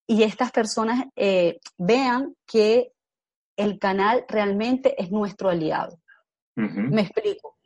[0.07, 2.92] y estas personas eh, vean que
[3.57, 5.98] el canal realmente es nuestro aliado.
[6.57, 7.57] Me explico.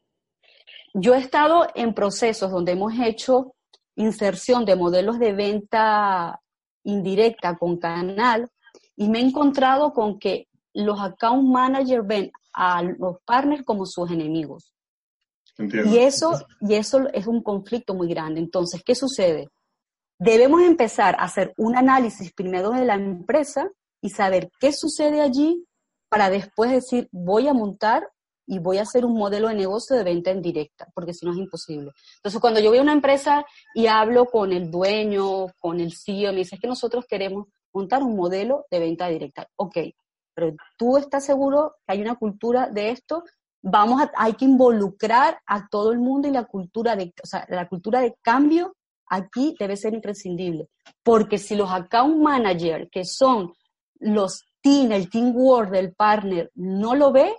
[0.95, 3.55] Yo he estado en procesos donde hemos hecho
[3.99, 6.41] inserción de modelos de venta
[6.85, 8.49] indirecta con canal
[8.97, 14.11] y me he encontrado con que los account managers ven a los partners como sus
[14.11, 14.73] enemigos.
[15.59, 18.39] Y eso, y eso es un conflicto muy grande.
[18.39, 19.49] Entonces, ¿qué sucede?
[20.19, 23.69] Debemos empezar a hacer un análisis primero de la empresa
[24.01, 25.65] y saber qué sucede allí
[26.09, 28.09] para después decir, voy a montar
[28.49, 31.33] y voy a hacer un modelo de negocio de venta en directa, porque si no
[31.33, 31.93] es imposible.
[32.17, 36.33] Entonces, cuando yo voy a una empresa y hablo con el dueño, con el CEO,
[36.33, 39.47] me dice, que nosotros queremos montar un modelo de venta directa.
[39.57, 39.77] Ok,
[40.35, 43.23] pero tú estás seguro que hay una cultura de esto,
[43.61, 47.13] vamos a, hay que involucrar a todo el mundo y la cultura de,
[47.49, 48.77] la cultura de cambio
[49.11, 50.69] aquí debe ser imprescindible.
[51.03, 53.53] Porque si los account managers, que son
[54.01, 57.37] los team, el teamwork del partner, no lo ve,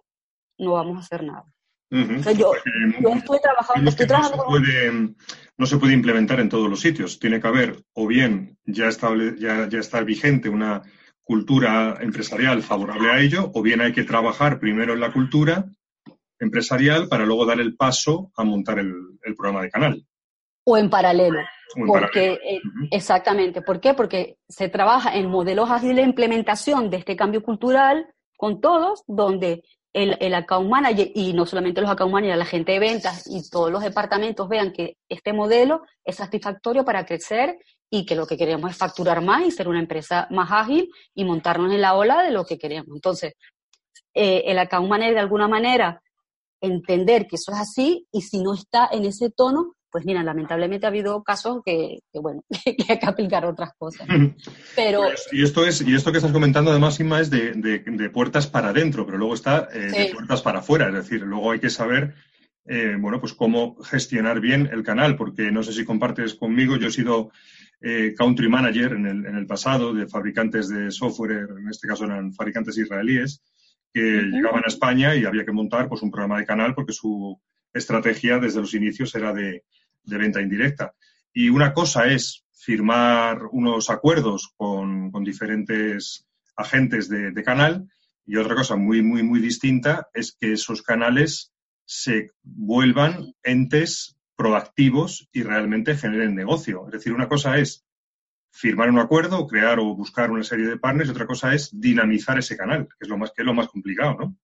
[0.60, 1.46] no vamos a hacer nada.
[1.90, 2.54] yo,
[3.16, 5.16] estoy trabajando, estoy trabajando no, se puede,
[5.58, 7.18] no se puede implementar en todos los sitios.
[7.20, 10.84] Tiene que haber o bien ya, estable, ya, ya está vigente una
[11.24, 15.66] cultura empresarial favorable a ello, o bien hay que trabajar primero en la cultura
[16.40, 18.96] empresarial para luego dar el paso a montar el,
[19.38, 20.06] programa de canal.
[20.64, 21.40] O en paralelo.
[21.86, 23.62] porque, eh, exactamente.
[23.62, 23.94] ¿Por qué?
[23.94, 29.64] Porque se trabaja en modelos ágiles de implementación de este cambio cultural con todos, donde
[30.00, 33.72] el, account manager, y no solamente los account managers, la gente de ventas y todos
[33.72, 37.58] los departamentos vean que este modelo es satisfactorio para crecer
[37.90, 41.24] y que lo que queremos es facturar más y ser una empresa más ágil y
[41.24, 42.96] montarnos en la ola de lo que queremos.
[42.96, 43.34] Entonces,
[44.14, 46.02] eh, el account manager de alguna manera
[46.62, 50.86] entender que eso es así y si no está en ese tono, pues mira, lamentablemente
[50.86, 54.08] ha habido casos que, bueno, que hay que aplicar otras cosas.
[54.76, 55.02] Pero...
[55.02, 58.48] Pues, y, esto es, y esto que estás comentando además, Inma, es de, de, puertas
[58.48, 60.88] para adentro, pero luego está eh, de puertas para afuera.
[60.88, 62.16] Es decir, luego hay que saber,
[62.66, 66.88] eh, bueno, pues cómo gestionar bien el canal, porque no sé si compartes conmigo, yo
[66.88, 67.32] he sido
[67.82, 72.06] eh, country manager en el, en el pasado de fabricantes de software, en este caso
[72.06, 73.42] eran fabricantes israelíes,
[73.94, 77.40] que llegaban a España y había que montar pues un programa de canal porque su
[77.74, 79.64] estrategia desde los inicios era de,
[80.04, 80.94] de venta indirecta.
[81.34, 87.88] Y una cosa es firmar unos acuerdos con, diferentes agentes de, canal
[88.26, 91.54] y otra cosa muy, muy, muy distinta es que esos canales
[91.86, 96.86] se vuelvan entes proactivos y realmente generen negocio.
[96.88, 97.86] Es decir, una cosa es
[98.52, 102.38] firmar un acuerdo, crear o buscar una serie de partners y otra cosa es dinamizar
[102.38, 104.38] ese canal, que es lo más, que es lo más complicado, ¿no?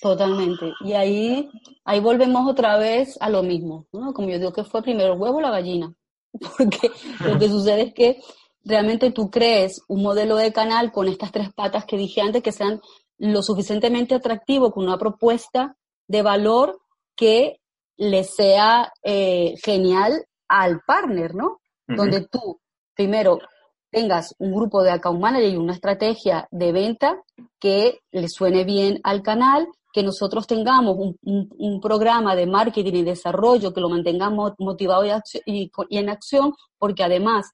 [0.00, 0.72] Totalmente.
[0.80, 1.50] Y ahí,
[1.84, 4.14] ahí volvemos otra vez a lo mismo, ¿no?
[4.14, 5.94] Como yo digo que fue primero el huevo o la gallina.
[6.58, 6.90] Porque
[7.24, 8.20] lo que sucede es que
[8.64, 12.52] realmente tú crees un modelo de canal con estas tres patas que dije antes que
[12.52, 12.80] sean
[13.18, 15.76] lo suficientemente atractivo con una propuesta
[16.08, 16.80] de valor
[17.14, 17.60] que
[17.96, 21.60] le sea eh, genial al partner, ¿no?
[21.86, 22.60] Donde tú,
[22.94, 23.38] primero,
[23.90, 27.20] tengas un grupo de account manager y una estrategia de venta
[27.58, 33.72] que le suene bien al canal que nosotros tengamos un, programa de marketing y desarrollo
[33.72, 35.04] que lo mantengamos motivado
[35.46, 37.52] y, en acción, porque además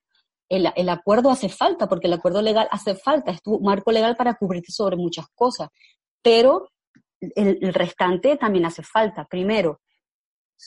[0.49, 4.35] el, acuerdo hace falta, porque el acuerdo legal hace falta, es tu marco legal para
[4.35, 5.69] cubrirte sobre muchas cosas,
[6.23, 6.69] pero
[7.21, 9.25] el, el restante también hace falta.
[9.25, 9.81] Primero,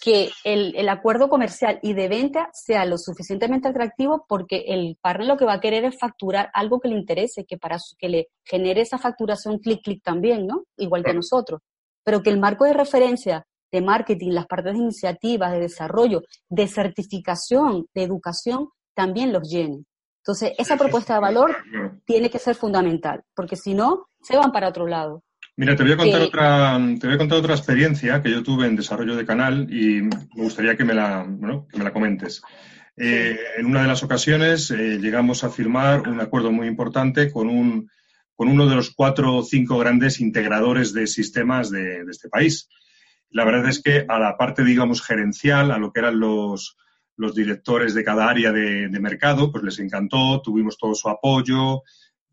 [0.01, 5.27] que el, el, acuerdo comercial y de venta sea lo suficientemente atractivo porque el partner
[5.27, 8.27] lo que va a querer es facturar algo que le interese, que para que le
[8.43, 10.63] genere esa facturación clic clic también, ¿no?
[10.77, 11.61] Igual que nosotros.
[12.03, 16.67] Pero que el marco de referencia de marketing, las partes de iniciativas, de desarrollo, de
[16.67, 19.85] certificación, de educación, también los llene.
[20.23, 21.55] Entonces, esa propuesta de valor
[22.05, 25.23] tiene que ser fundamental, porque si no, se van para otro lado.
[25.59, 28.65] Mira, te voy a contar otra, te voy a contar otra experiencia que yo tuve
[28.65, 31.27] en desarrollo de canal y me gustaría que me la,
[31.69, 32.41] que me la comentes.
[32.95, 37.49] Eh, en una de las ocasiones eh, llegamos a firmar un acuerdo muy importante con,
[37.49, 37.91] un,
[38.37, 42.69] con uno de los cuatro o cinco grandes integradores de sistemas de, este país.
[43.29, 46.77] La verdad es que a la parte, digamos, gerencial, a lo que eran los,
[47.17, 51.81] los directores de cada área de, de mercado, pues les encantó, tuvimos todo su apoyo,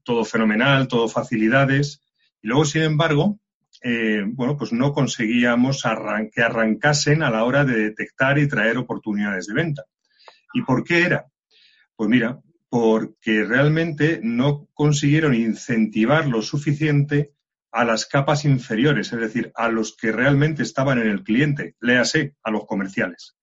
[0.04, 2.02] todo fenomenal, todo facilidades
[2.46, 3.40] y luego, sin embargo,
[3.82, 5.82] eh, bueno, pues no conseguíamos
[6.32, 9.82] que arrancasen a la hora de detectar y traer oportunidades de venta.
[10.54, 11.26] ¿Y por qué era?
[11.96, 17.32] Pues mira, porque realmente no consiguieron incentivar lo suficiente
[17.72, 22.36] a las capas inferiores, es decir, a los que realmente estaban en el cliente, léase,
[22.44, 23.36] a los comerciales.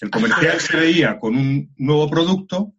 [0.00, 2.74] El comercial se veía con un nuevo producto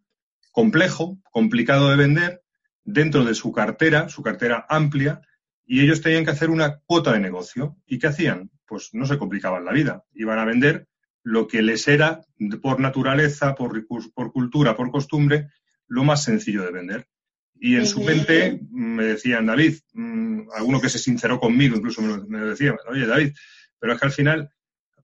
[0.51, 2.43] complejo, complicado de vender,
[2.83, 5.21] dentro de su cartera, su cartera amplia,
[5.65, 7.77] y ellos tenían que hacer una cuota de negocio.
[7.85, 8.49] ¿Y qué hacían?
[8.65, 10.03] Pues no se complicaban la vida.
[10.13, 10.87] Iban a vender
[11.23, 12.21] lo que les era,
[12.61, 15.49] por naturaleza, por, por cultura, por costumbre,
[15.87, 17.07] lo más sencillo de vender.
[17.63, 22.39] Y en su mente me decían, David, mm, alguno que se sinceró conmigo, incluso me,
[22.39, 23.33] decía, oye, David,
[23.77, 24.49] pero es que al final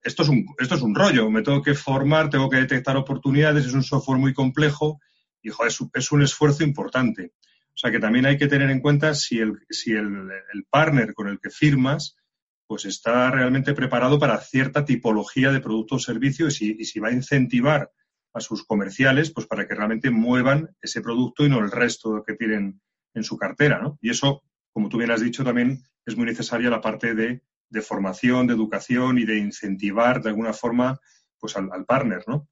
[0.02, 3.68] esto es, un, esto es un rollo, me tengo que formar, tengo que detectar oportunidades,
[3.68, 5.00] es un software muy complejo
[5.40, 7.34] y es, es, un esfuerzo importante.
[7.78, 10.08] O sea que también hay que tener en cuenta si el, si el,
[10.52, 12.18] el partner con el que firmas
[12.66, 17.00] pues está realmente preparado para cierta tipología de producto o servicio y si, y si
[17.00, 17.92] va a incentivar
[18.34, 22.34] a sus comerciales, pues para que realmente muevan ese producto y no el resto que
[22.34, 22.82] tienen
[23.14, 24.00] en su cartera, ¿no?
[24.02, 24.42] Y eso,
[24.74, 27.42] como tú bien has dicho, también es muy necesaria la parte de,
[27.84, 31.00] formación, de educación y de incentivar de alguna forma
[31.40, 32.50] pues al, partner, ¿no?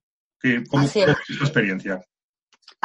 [0.68, 2.00] ¿Cómo es esta experiencia?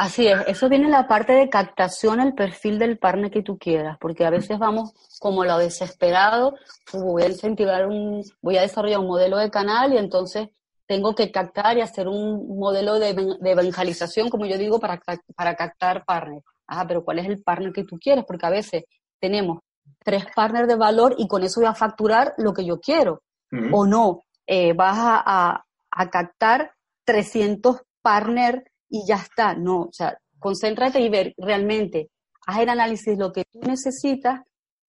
[0.02, 3.56] Así es, eso viene en la parte de captación, el perfil del partner que tú
[3.56, 6.56] quieras, porque a veces vamos como lo desesperado,
[6.92, 10.48] voy a incentivar un, voy a desarrollar un modelo de canal y entonces
[10.88, 13.10] tengo que captar y hacer un modelo de,
[13.44, 15.00] evangelización, como yo digo, para,
[15.36, 16.42] para captar partners.
[16.66, 18.24] Ah, pero ¿cuál es el partner que tú quieres?
[18.24, 18.82] Porque a veces
[19.20, 19.60] tenemos
[20.00, 23.22] tres partners de valor y con eso voy a facturar lo que yo quiero.
[23.70, 26.72] O no, eh, vas a, a, captar
[27.04, 29.54] 300 partners y ya está.
[29.54, 32.10] No, o sea, concéntrate y ver realmente,
[32.46, 34.42] haz el análisis lo que tú necesitas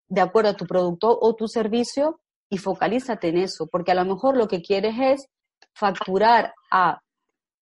[0.07, 4.05] de acuerdo a tu producto o tu servicio y focalízate en eso, porque a lo
[4.05, 5.27] mejor lo que quieres es
[5.73, 6.99] facturar a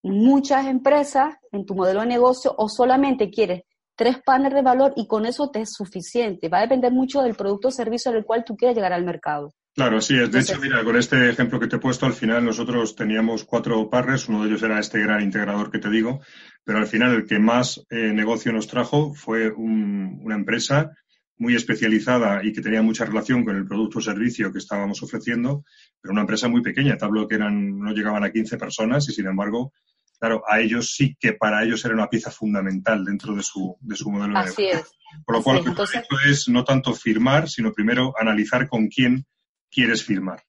[0.03, 3.61] muchas empresas en tu modelo de negocio o solamente quieres
[3.95, 6.49] tres paneles de valor y con eso te es suficiente.
[6.49, 9.53] Va a depender mucho del producto o servicio al cual tú quieras llegar al mercado.
[9.73, 10.31] Claro, sí, es.
[10.31, 13.89] De hecho, mira, con este ejemplo que te he puesto, al final nosotros teníamos cuatro
[13.89, 16.21] partners, uno de ellos era este gran integrador que te digo,
[16.65, 20.91] pero al final el que más eh, negocio nos trajo fue una empresa
[21.37, 25.63] muy especializada y que tenía mucha relación con el producto o servicio que estábamos ofreciendo,
[25.99, 26.97] pero una empresa muy pequeña.
[26.97, 29.73] Te hablo que eran, no llegaban a 15 personas y, sin embargo,
[30.19, 33.95] claro, a ellos sí que para ellos era una pieza fundamental dentro de su, de
[33.95, 34.65] su modelo de negocio.
[34.67, 34.91] Es.
[35.25, 39.25] Por lo cual, lo que es no tanto firmar, sino primero analizar con quién
[39.71, 40.43] quieres firmar.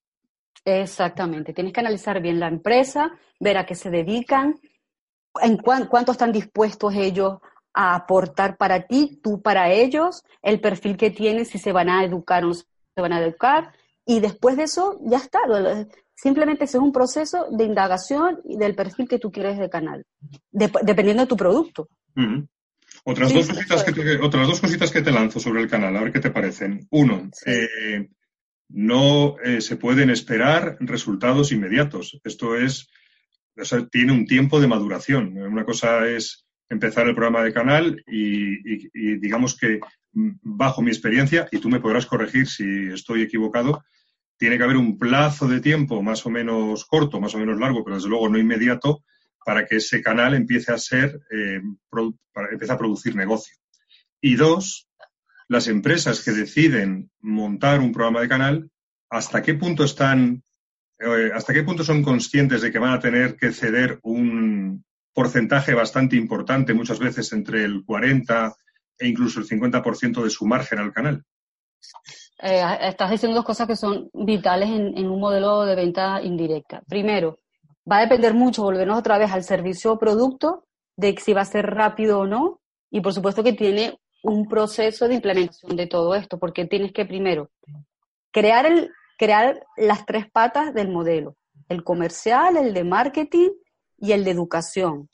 [0.65, 1.53] Exactamente.
[1.53, 4.61] Tienes que analizar bien la empresa, ver a qué se dedican,
[5.41, 7.39] en cuánto están dispuestos ellos
[7.75, 12.05] a aportar para ti, tú para ellos, el perfil que tienen, si se van a
[12.05, 13.73] educar o no se van a educar.
[14.05, 15.41] Y después de eso, ya está.
[16.15, 20.05] Simplemente es un proceso de indagación y del perfil que tú quieres de canal,
[20.51, 21.89] dependiendo de tu producto.
[23.05, 26.03] Otras, dos cositas que te, otras dos cositas que te lanzo sobre el canal, a
[26.03, 26.87] ver qué te parecen.
[26.91, 28.09] Uno, eh,
[28.73, 32.21] no eh, se pueden esperar resultados inmediatos.
[32.25, 32.89] Esto es,
[33.91, 35.37] tiene un tiempo de maduración.
[35.37, 39.79] Una cosa es empezar el programa de canal y, digamos que
[40.13, 43.85] mm, bajo mi experiencia, y tú me podrás corregir si estoy equivocado,
[44.39, 47.85] tiene que haber un plazo de tiempo más o menos corto, más o menos largo,
[47.85, 49.05] pero desde luego no inmediato,
[49.45, 51.61] para que ese canal empiece a ser, eh,
[52.51, 53.55] empiece a producir negocio.
[54.21, 54.89] Y dos,
[55.53, 58.71] las empresas que deciden montar un programa de canal,
[59.11, 60.43] ¿hasta qué punto están,
[60.99, 65.75] eh, hasta qué punto son conscientes de que van a tener que ceder un, porcentaje
[65.75, 68.55] bastante importante, muchas veces entre el 40
[68.99, 71.23] e incluso el 50% de su margen al canal.
[72.43, 76.83] Eh, estás diciendo dos cosas que son vitales en, un modelo de venta indirecta.
[76.89, 77.41] Primero,
[77.91, 80.65] va a depender mucho, volvernos otra vez al servicio o producto,
[80.97, 82.61] de si va a ser rápido o no,
[82.91, 87.05] y por supuesto que tiene un proceso de implementación de todo esto, porque tienes que
[87.05, 87.51] primero
[88.31, 91.37] crear, el, crear las tres patas del modelo,
[91.69, 93.51] el comercial, el de marketing
[93.99, 95.09] y el de educación.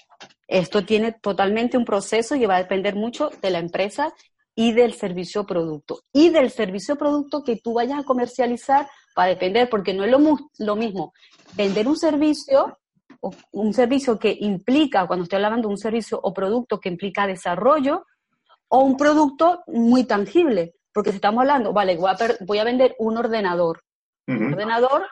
[0.46, 4.12] Esto tiene totalmente un proceso y va a depender mucho de la empresa
[4.54, 6.00] y del servicio producto.
[6.12, 10.10] Y del servicio producto que tú vayas a comercializar va a depender, porque no es
[10.10, 10.18] lo,
[10.58, 11.12] lo mismo
[11.54, 12.78] vender un servicio,
[13.20, 17.26] o un servicio que implica, cuando estoy hablando de un servicio o producto que implica
[17.26, 18.04] desarrollo,
[18.68, 20.74] o un producto muy tangible.
[20.92, 23.82] Porque si estamos hablando, vale, voy a, voy a vender un ordenador.
[24.26, 25.06] Un ordenador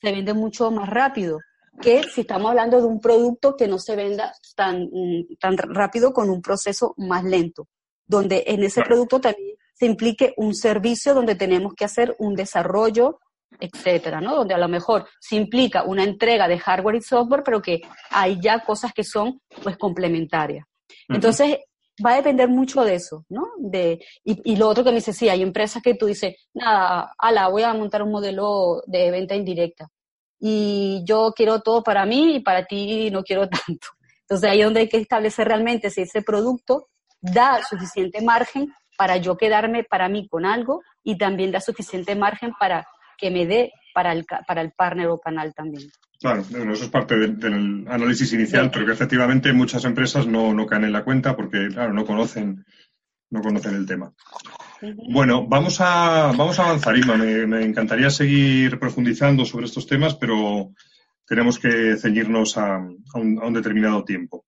[0.00, 1.38] se vende mucho más rápido
[1.82, 6.12] que si estamos hablando de un producto que no se venda tan, mm, tan rápido
[6.12, 7.68] con un proceso más lento,
[8.06, 13.18] donde en ese producto también se implique un servicio donde tenemos que hacer un desarrollo,
[13.58, 14.36] etcétera, ¿no?
[14.36, 18.40] Donde a lo mejor se implica una entrega de hardware y software, pero que hay
[18.40, 20.66] ya cosas que son pues complementarias.
[21.08, 21.58] Entonces,
[22.04, 23.46] va a depender mucho de eso, ¿no?
[23.58, 27.12] De, y, y, lo otro que me dice, sí, hay empresas que tú dices, nada,
[27.18, 29.88] ala, voy a montar un modelo de venta indirecta
[30.46, 33.88] y yo quiero todo para mí y para ti no quiero tanto.
[34.20, 36.88] Entonces ahí es donde hay que establecer realmente si ese producto
[37.20, 42.52] da suficiente margen para yo quedarme para mí con algo y también da suficiente margen
[42.58, 42.86] para
[43.16, 45.90] que me dé para el, para el partner o canal también.
[46.20, 50.84] Claro, eso es parte del análisis inicial, pero que efectivamente muchas empresas no, no caen
[50.84, 52.64] en la cuenta porque, claro, no conocen
[53.34, 54.12] no conocen el tema.
[55.10, 57.16] Bueno, vamos a, vamos a avanzar, Ima.
[57.16, 60.72] Me, encantaría seguir profundizando sobre estos temas, pero
[61.26, 62.78] tenemos que ceñirnos a,
[63.14, 64.46] un, determinado tiempo.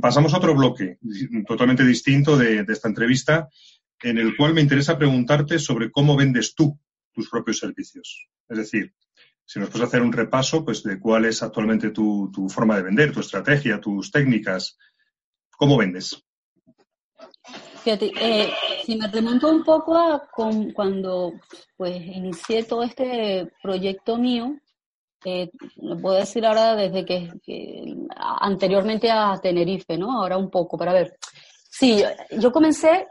[0.00, 0.98] Pasamos a otro bloque
[1.46, 3.48] totalmente distinto de, esta entrevista,
[4.02, 6.78] en el cual me interesa preguntarte sobre cómo vendes tú
[7.12, 8.28] tus propios servicios.
[8.48, 8.94] Es decir,
[9.44, 13.12] si nos puedes hacer un repaso pues, de cuál es actualmente tu, forma de vender,
[13.12, 14.78] tu estrategia, tus técnicas,
[15.56, 16.22] ¿cómo vendes?
[17.82, 18.52] Fíjate, eh,
[18.84, 21.32] si me remonto un poco a cuando
[21.76, 24.56] pues inicié todo este proyecto mío,
[25.24, 30.12] eh, lo puedo decir ahora desde que, anteriormente a Tenerife, ¿no?
[30.12, 31.16] Ahora un poco, para ver.
[31.70, 32.02] Sí,
[32.38, 33.06] yo comencé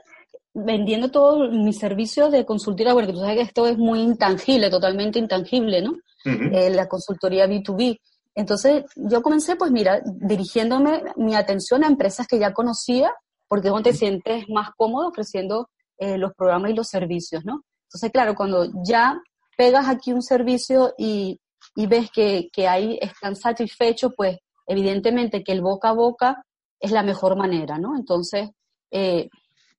[0.54, 5.20] vendiendo todos mis servicios de consultoría, porque tú sabes que esto es muy intangible, totalmente
[5.20, 5.93] intangible, ¿no?
[6.26, 7.99] Eh, la consultoría B2B.
[8.36, 13.12] Entonces, yo comencé, pues mira, dirigiéndome mi atención a empresas que ya conocía
[13.47, 17.64] porque es donde te sientes más cómodo ofreciendo eh, los programas y los servicios, ¿no?
[17.88, 19.22] Entonces, claro, cuando ya
[19.58, 21.38] pegas aquí un servicio y,
[21.76, 26.45] ves que, que, ahí están satisfechos, pues evidentemente que el boca a boca
[26.80, 27.97] es la mejor manera, ¿no?
[27.97, 28.49] Entonces,
[28.89, 29.30] eh,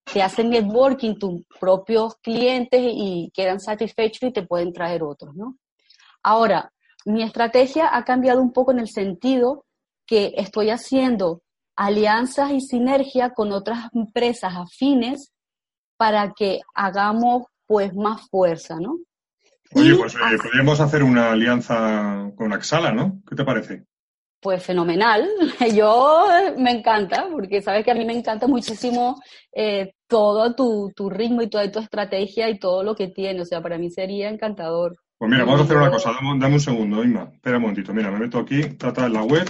[0.05, 5.59] te hacen networking tus propios clientes y quedan satisfechos y te pueden traer otros, ¿no?
[6.23, 6.73] Ahora,
[7.05, 9.65] mi estrategia ha cambiado un poco en el sentido
[10.07, 11.43] que estoy haciendo
[11.77, 15.33] alianzas y sinergia con otras empresas afines
[15.97, 18.99] para que hagamos pues más fuerza, ¿no?
[19.75, 23.23] Oye, pues eh, podríamos hacer una alianza con Axala, ¿no?
[23.27, 23.87] ¿Qué te parece?
[24.43, 25.27] Pues fenomenal.
[25.75, 26.27] Yo
[26.59, 29.19] me encanta, porque sabes que a mí me encanta muchísimo
[29.55, 33.41] eh, todo tu, tu, ritmo y toda tu estrategia y todo lo que tiene.
[33.41, 34.97] O sea, para mí sería encantador.
[35.17, 36.13] Pues mira, vamos a hacer una cosa.
[36.39, 37.31] Dame, un segundo, Inma.
[37.33, 37.95] Espera un momentito.
[37.95, 39.49] Mira, me meto aquí, trata en la web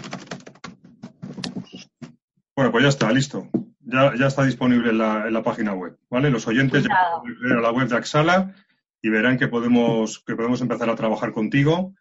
[2.54, 3.48] bueno, pues ya está, listo.
[3.80, 6.30] Ya, ya está disponible en la, página web, ¿vale?
[6.30, 8.54] Los oyentes ya pueden ir a la web de Axala
[9.00, 11.94] y verán que podemos, que podemos empezar a trabajar contigo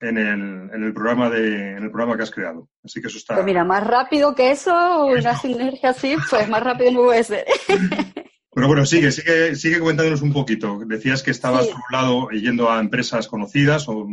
[0.00, 2.68] en el, en el programa de, en el programa que has creado.
[2.84, 3.34] Así que eso está.
[3.34, 7.44] Pues mira, más rápido que eso, una sinergia así, pues más rápido no puede ser.
[8.54, 10.80] Pero bueno, sigue, sigue, sigue comentándonos un poquito.
[10.86, 14.08] Decías que estabas por un lado yendo a empresas conocidas o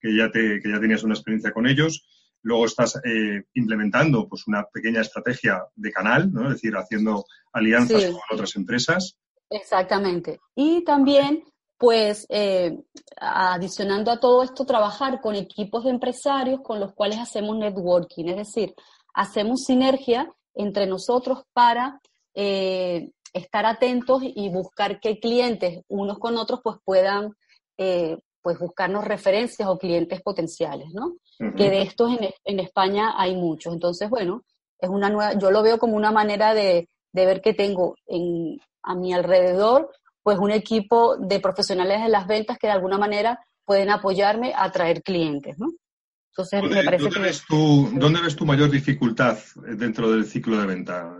[0.00, 2.06] que ya te, que ya tenías una experiencia con ellos
[2.46, 6.44] luego estás eh, implementando pues una pequeña estrategia de canal, ¿no?
[6.44, 9.16] es decir, haciendo alianzas con otras empresas.
[9.50, 10.38] Exactamente.
[10.54, 11.42] Y también,
[11.78, 12.78] pues, eh,
[13.18, 18.36] adicionando a todo esto, trabajar con equipos de empresarios con los cuales hacemos networking, es
[18.36, 18.74] decir,
[19.14, 22.00] hacemos sinergia entre nosotros para
[22.34, 27.34] eh, estar atentos y buscar que clientes unos con otros pues puedan
[28.46, 31.16] pues buscarnos referencias o clientes potenciales, ¿no?
[31.56, 33.74] Que de estos en, España hay muchos.
[33.74, 34.44] Entonces, bueno,
[34.78, 38.94] es una nueva, yo lo veo como una manera de, ver que tengo en, a
[38.94, 39.90] mi alrededor,
[40.26, 44.72] pues un equipo de profesionales de las ventas que de alguna manera pueden apoyarme a
[44.72, 45.68] tratraer clientes, ¿no?
[46.32, 50.66] Entonces, me parece ¿dónde Ves tu, ¿Dónde ves tu mayor dificultad dentro del ciclo de
[50.66, 51.16] venta?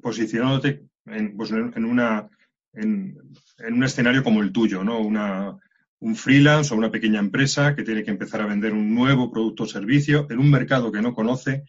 [0.00, 2.28] posicionándote en, pues en, una,
[2.74, 3.18] en,
[3.58, 5.00] en, un escenario como el tuyo, ¿no?
[5.00, 5.56] Una,
[5.98, 9.64] un freelance o una pequeña empresa que tiene que empezar a vender un nuevo producto
[9.64, 11.64] o servicio en un mercado que no conoce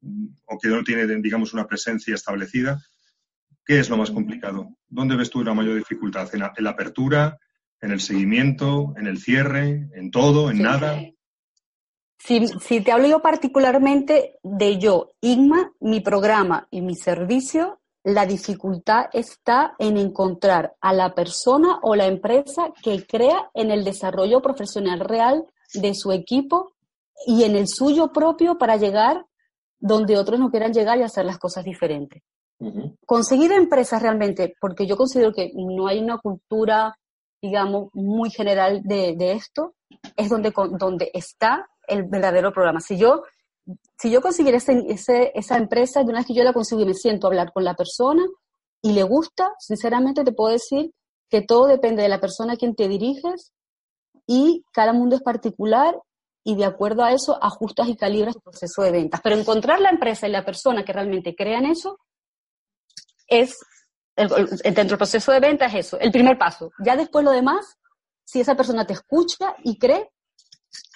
[0.00, 2.80] mm, o que no tiene, digamos, una presencia establecida,
[3.64, 4.68] ¿qué es lo más complicado?
[4.88, 6.28] ¿Dónde ves tú la mayor dificultad?
[6.32, 7.38] ¿En la, apertura?
[7.80, 8.94] ¿En el seguimiento?
[8.96, 9.88] ¿En el cierre?
[9.94, 10.50] ¿En todo?
[10.50, 11.00] ¿En nada?
[12.18, 18.26] Si, si, te hablo yo particularmente de yo, Igma, mi programa y mi servicio, la
[18.26, 24.40] dificultad está en encontrar a la persona o la empresa que crea en el desarrollo
[24.40, 25.44] profesional real
[25.74, 26.74] de su equipo
[27.26, 29.26] y en el suyo propio para llegar
[29.78, 32.22] donde otros no quieran llegar y hacer las cosas diferentes.
[33.06, 36.96] Conseguir empresas realmente, porque yo considero que no hay una cultura,
[37.40, 39.74] digamos, muy general de, esto,
[40.16, 42.80] es donde, donde está el verdadero programa.
[42.80, 43.22] Si yo
[43.98, 47.26] si yo consiguiera esa empresa, de una vez que yo la consigo y me siento
[47.26, 48.24] a hablar con la persona
[48.82, 50.92] y le gusta, sinceramente te puedo decir
[51.30, 53.52] que todo depende de la persona a quien te diriges
[54.26, 55.96] y cada mundo es particular
[56.44, 59.20] y de acuerdo a eso ajustas y calibras tu proceso de ventas.
[59.22, 61.98] Pero encontrar la empresa y la persona que realmente crea en eso
[63.40, 63.58] es,
[64.16, 66.72] dentro del proceso de ventas es eso, el primer paso.
[66.84, 67.78] Ya después lo demás,
[68.24, 70.10] si esa persona te escucha y cree,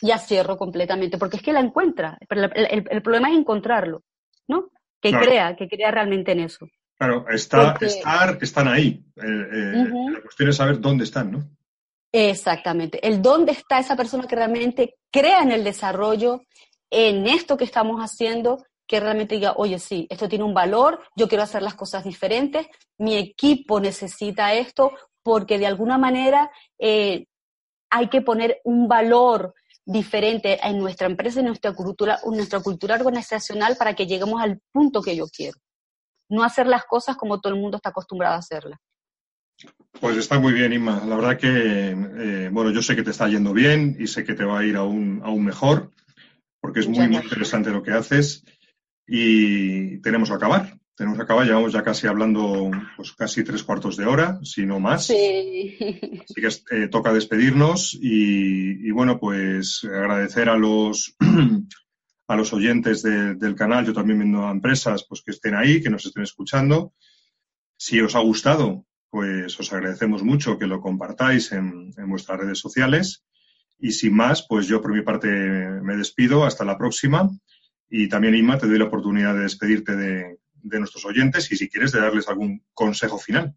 [0.03, 2.19] ya cierro completamente, porque es que la encuentra.
[2.29, 4.03] El, el, problema es encontrarlo,
[4.49, 4.71] ¿no?
[5.01, 6.67] Que crea, que crea realmente en eso.
[6.99, 9.05] Claro, está, estar, están ahí.
[9.17, 11.45] Eh, eh, la cuestión es saber dónde están, ¿no?
[12.11, 13.07] Exactamente.
[13.07, 16.43] El dónde está esa persona que realmente crea en el desarrollo,
[16.91, 21.29] en esto que estamos haciendo que realmente diga, oye, sí, esto tiene un valor, yo
[21.29, 22.67] quiero hacer las cosas diferentes,
[22.99, 27.27] mi equipo necesita esto, porque de alguna manera eh,
[27.91, 33.77] hay que poner un valor diferente en nuestra empresa y nuestra cultura, nuestra cultura organizacional
[33.77, 35.59] para que lleguemos al punto que yo quiero.
[36.29, 38.79] No hacer las cosas como todo el mundo está acostumbrado a hacerlas.
[40.01, 41.03] Pues está muy bien, Inma.
[41.07, 44.35] La verdad que, eh, bueno, yo sé que te está yendo bien y sé que
[44.35, 45.93] te va a ir aún, aún mejor,
[46.61, 48.45] porque es muy, muy interesante lo que haces
[49.07, 50.79] y tenemos que acabar.
[50.97, 54.81] Tenemos que acabar, llevamos ya casi hablando pues casi tres cuartos de hora, si no
[54.81, 55.07] más.
[55.07, 55.77] Sí.
[55.79, 61.15] Así que eh, toca despedirnos y, bueno, pues agradecer a los
[62.29, 65.91] a los oyentes del canal, yo también viendo a empresas, pues que estén ahí, que
[65.91, 66.95] nos estén escuchando.
[67.77, 72.59] Si os ha gustado, pues os agradecemos mucho que lo compartáis en, en vuestras redes
[72.59, 73.23] sociales.
[73.79, 76.47] Y sin más, pues yo por mi parte me despido.
[76.47, 77.31] Hasta la próxima.
[77.89, 81.93] Y también, Inma, te doy la oportunidad de despedirte de, nuestros oyentes y si quieres
[81.93, 83.55] de darles algún consejo final.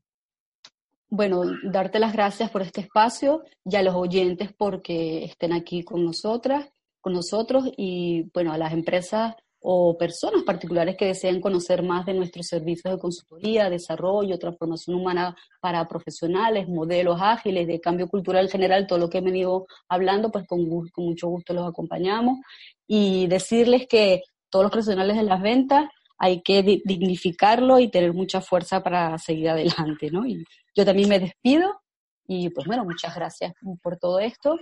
[1.09, 6.05] Bueno, darte las gracias por este espacio y a los oyentes porque estén aquí con
[6.05, 6.69] nosotras,
[7.01, 12.13] con nosotros y bueno, a las empresas o personas particulares que deseen conocer más de
[12.13, 18.87] nuestros servicios de consultoría, desarrollo, transformación humana para profesionales, modelos ágiles, de cambio cultural general,
[18.87, 22.39] todo lo que he venido hablando, pues con, con mucho gusto los acompañamos.
[22.91, 25.85] Y decirles que todos los profesionales de las ventas
[26.17, 30.25] hay que dignificarlo y tener mucha fuerza para seguir adelante, ¿no?
[30.25, 30.43] Y
[30.75, 31.81] yo también me despido
[32.27, 34.57] y pues bueno, muchas gracias por todo esto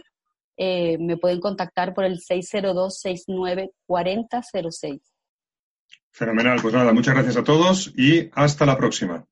[0.57, 4.99] eh, me pueden contactar por el 602-694006.
[6.11, 9.23] Fenomenal, pues nada, muchas gracias a todos y hasta la próxima.